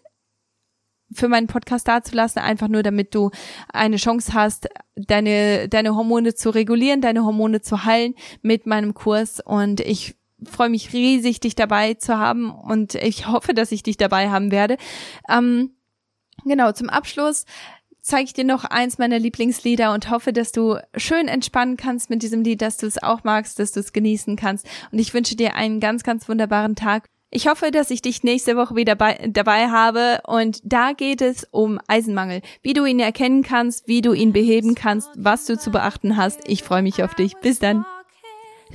für 1.13 1.27
meinen 1.27 1.47
Podcast 1.47 1.87
dazulassen, 1.87 2.41
einfach 2.41 2.67
nur 2.67 2.83
damit 2.83 3.13
du 3.15 3.31
eine 3.71 3.97
Chance 3.97 4.33
hast, 4.33 4.69
deine, 4.95 5.67
deine 5.69 5.95
Hormone 5.95 6.33
zu 6.33 6.49
regulieren, 6.49 7.01
deine 7.01 7.23
Hormone 7.23 7.61
zu 7.61 7.85
heilen 7.85 8.15
mit 8.41 8.65
meinem 8.65 8.93
Kurs. 8.93 9.39
Und 9.39 9.79
ich 9.81 10.15
freue 10.43 10.69
mich 10.69 10.93
riesig, 10.93 11.39
dich 11.39 11.55
dabei 11.55 11.93
zu 11.95 12.17
haben 12.17 12.51
und 12.51 12.95
ich 12.95 13.27
hoffe, 13.27 13.53
dass 13.53 13.71
ich 13.71 13.83
dich 13.83 13.97
dabei 13.97 14.29
haben 14.29 14.51
werde. 14.51 14.77
Ähm, 15.29 15.71
genau, 16.45 16.71
zum 16.71 16.89
Abschluss 16.89 17.45
zeige 18.01 18.25
ich 18.25 18.33
dir 18.33 18.43
noch 18.43 18.65
eins 18.65 18.97
meiner 18.97 19.19
Lieblingslieder 19.19 19.93
und 19.93 20.09
hoffe, 20.09 20.33
dass 20.33 20.51
du 20.51 20.77
schön 20.95 21.27
entspannen 21.27 21.77
kannst 21.77 22.09
mit 22.09 22.23
diesem 22.23 22.43
Lied, 22.43 22.61
dass 22.61 22.77
du 22.77 22.87
es 22.87 23.01
auch 23.01 23.23
magst, 23.23 23.59
dass 23.59 23.71
du 23.71 23.79
es 23.79 23.93
genießen 23.93 24.35
kannst. 24.35 24.67
Und 24.91 24.99
ich 24.99 25.13
wünsche 25.13 25.35
dir 25.35 25.55
einen 25.55 25.79
ganz, 25.79 26.03
ganz 26.03 26.27
wunderbaren 26.27 26.75
Tag. 26.75 27.09
Ich 27.33 27.47
hoffe, 27.47 27.71
dass 27.71 27.91
ich 27.91 28.01
dich 28.01 28.23
nächste 28.23 28.57
Woche 28.57 28.75
wieder 28.75 28.95
bei, 28.95 29.17
dabei 29.29 29.69
habe 29.69 30.19
und 30.27 30.59
da 30.65 30.91
geht 30.91 31.21
es 31.21 31.47
um 31.49 31.79
Eisenmangel, 31.87 32.41
wie 32.61 32.73
du 32.73 32.83
ihn 32.83 32.99
erkennen 32.99 33.41
kannst, 33.41 33.87
wie 33.87 34.01
du 34.01 34.11
ihn 34.11 34.33
beheben 34.33 34.75
kannst, 34.75 35.09
was 35.15 35.45
du 35.45 35.57
zu 35.57 35.71
beachten 35.71 36.17
hast. 36.17 36.41
Ich 36.45 36.61
freue 36.61 36.81
mich 36.81 37.01
auf 37.01 37.15
dich. 37.15 37.37
Bis 37.37 37.59
dann. 37.59 37.85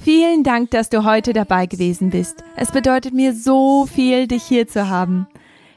Vielen 0.02 0.42
Dank, 0.42 0.70
dass 0.70 0.88
du 0.88 1.04
heute 1.04 1.34
dabei 1.34 1.66
gewesen 1.66 2.08
bist. 2.08 2.44
Es 2.56 2.72
bedeutet 2.72 3.12
mir 3.12 3.34
so 3.34 3.84
viel, 3.84 4.26
dich 4.26 4.44
hier 4.44 4.66
zu 4.66 4.88
haben. 4.88 5.26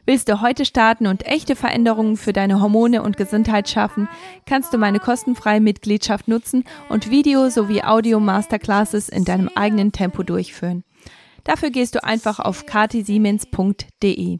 Willst 0.06 0.30
du 0.30 0.40
heute 0.40 0.64
starten 0.64 1.06
und 1.06 1.26
echte 1.26 1.58
Veränderungen 1.58 2.16
für 2.16 2.32
deine 2.32 2.62
Hormone 2.62 3.04
und 3.04 3.18
Gesundheit 3.18 3.70
schaffen, 3.70 4.08
kannst 4.46 4.74
du 4.74 4.78
meine 4.78 5.00
kostenfreie 5.00 5.60
Mitgliedschaft 5.60 6.30
nutzen 6.30 6.64
und 6.88 7.12
Video 7.12 7.50
sowie 7.50 7.84
Audio 7.84 8.22
Masterclasses 8.22 9.10
in 9.10 9.26
deinem 9.26 9.50
eigenen 9.54 9.92
Tempo 9.92 10.24
durchführen. 10.24 10.84
Dafür 11.50 11.72
gehst 11.72 11.96
du 11.96 12.04
einfach 12.04 12.38
auf 12.38 12.68
katisiemens.de. 12.68 14.38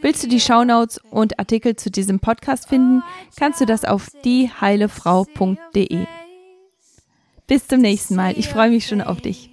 Willst 0.00 0.24
du 0.24 0.26
die 0.26 0.40
Shownotes 0.40 0.98
und 1.12 1.38
Artikel 1.38 1.76
zu 1.76 1.92
diesem 1.92 2.18
Podcast 2.18 2.68
finden, 2.68 3.04
kannst 3.36 3.60
du 3.60 3.66
das 3.66 3.84
auf 3.84 4.08
dieheilefrau.de. 4.24 6.06
Bis 7.46 7.68
zum 7.68 7.82
nächsten 7.82 8.16
Mal. 8.16 8.36
Ich 8.36 8.48
freue 8.48 8.70
mich 8.70 8.88
schon 8.88 9.00
auf 9.00 9.20
dich. 9.20 9.48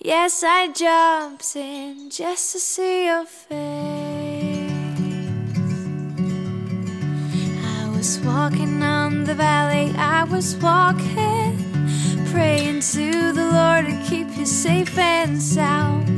Yes, 0.00 0.42
I 0.42 0.66
jumped 0.76 1.56
in 1.56 2.10
just 2.10 2.52
to 2.52 2.58
see 2.58 3.08
your 3.08 3.24
face. 3.24 3.48
I 7.62 7.96
was 7.96 8.20
walking 8.22 8.82
on 8.82 9.24
the 9.24 9.34
valley, 9.34 9.94
I 9.96 10.24
was 10.28 10.60
walking 10.60 11.73
praying 12.34 12.80
to 12.80 13.32
the 13.32 13.46
Lord 13.58 13.86
to 13.86 13.96
keep 14.10 14.36
you 14.36 14.44
safe 14.44 14.98
and 14.98 15.40
sound. 15.40 16.08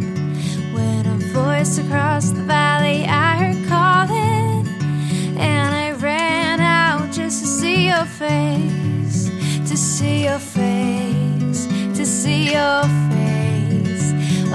When 0.74 1.04
a 1.04 1.16
voice 1.40 1.76
across 1.76 2.30
the 2.30 2.40
valley 2.40 3.04
I 3.04 3.36
heard 3.42 3.68
calling, 3.68 4.66
and 5.36 5.74
I 5.74 5.92
ran 5.92 6.58
out 6.60 7.12
just 7.12 7.42
to 7.42 7.46
see 7.46 7.88
your 7.88 8.06
face, 8.06 9.28
to 9.68 9.76
see 9.76 10.24
your 10.24 10.38
face, 10.38 11.66
to 11.98 12.06
see 12.06 12.44
your 12.56 12.82
face. 13.12 14.06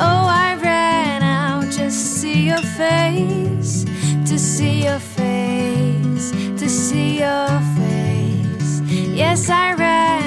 Oh, 0.08 0.26
I 0.48 0.58
ran 0.64 1.22
out 1.22 1.66
just 1.66 1.98
to 2.02 2.20
see 2.20 2.48
your 2.48 2.66
face, 2.82 3.86
to 4.30 4.40
see 4.40 4.86
your 4.86 5.00
face, 5.00 6.32
to 6.60 6.68
see 6.68 7.20
your 7.20 7.50
face. 7.78 8.82
Yes, 9.22 9.48
I 9.48 9.76
ran 9.76 10.21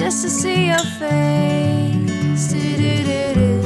just 0.00 0.22
to 0.22 0.30
see 0.30 0.68
your 0.68 0.78
face. 0.78 2.52
Do 2.52 2.76
do 2.78 3.04
do 3.04 3.34
do. 3.34 3.60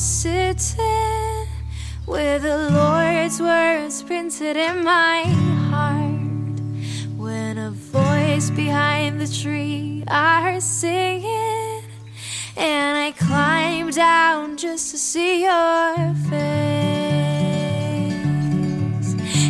sitting 0.00 1.46
with 2.06 2.42
the 2.42 2.70
Lord's 2.70 3.40
words 3.42 4.00
printed 4.04 4.56
in 4.56 4.84
my 4.84 5.37
the 9.18 9.26
tree 9.26 10.04
I 10.06 10.42
heard 10.42 10.62
singing, 10.62 11.82
and 12.56 12.96
I 12.96 13.10
climbed 13.18 13.94
down 13.94 14.56
just 14.56 14.92
to 14.92 14.98
see 14.98 15.42
your 15.42 16.14
face. 16.30 16.38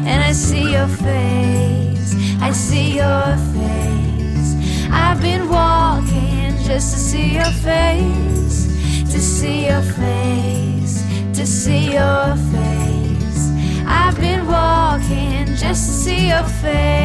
And 0.07 0.25
I 0.25 0.33
see 0.33 0.73
your 0.73 0.89
face, 0.89 2.15
I 2.41 2.51
see 2.53 2.97
your 2.97 3.37
face. 3.53 4.89
I've 4.91 5.21
been 5.21 5.49
walking 5.51 6.57
just 6.65 6.95
to 6.95 6.99
see 6.99 7.35
your 7.35 7.53
face, 7.67 8.69
to 9.13 9.21
see 9.21 9.67
your 9.67 9.83
face, 9.83 11.05
to 11.35 11.47
see 11.47 11.93
your 11.93 12.37
face. 12.53 13.53
I've 13.87 14.19
been 14.19 14.47
walking 14.47 15.55
just 15.57 15.87
to 15.89 15.93
see 15.93 16.29
your 16.29 16.45
face. 16.63 16.99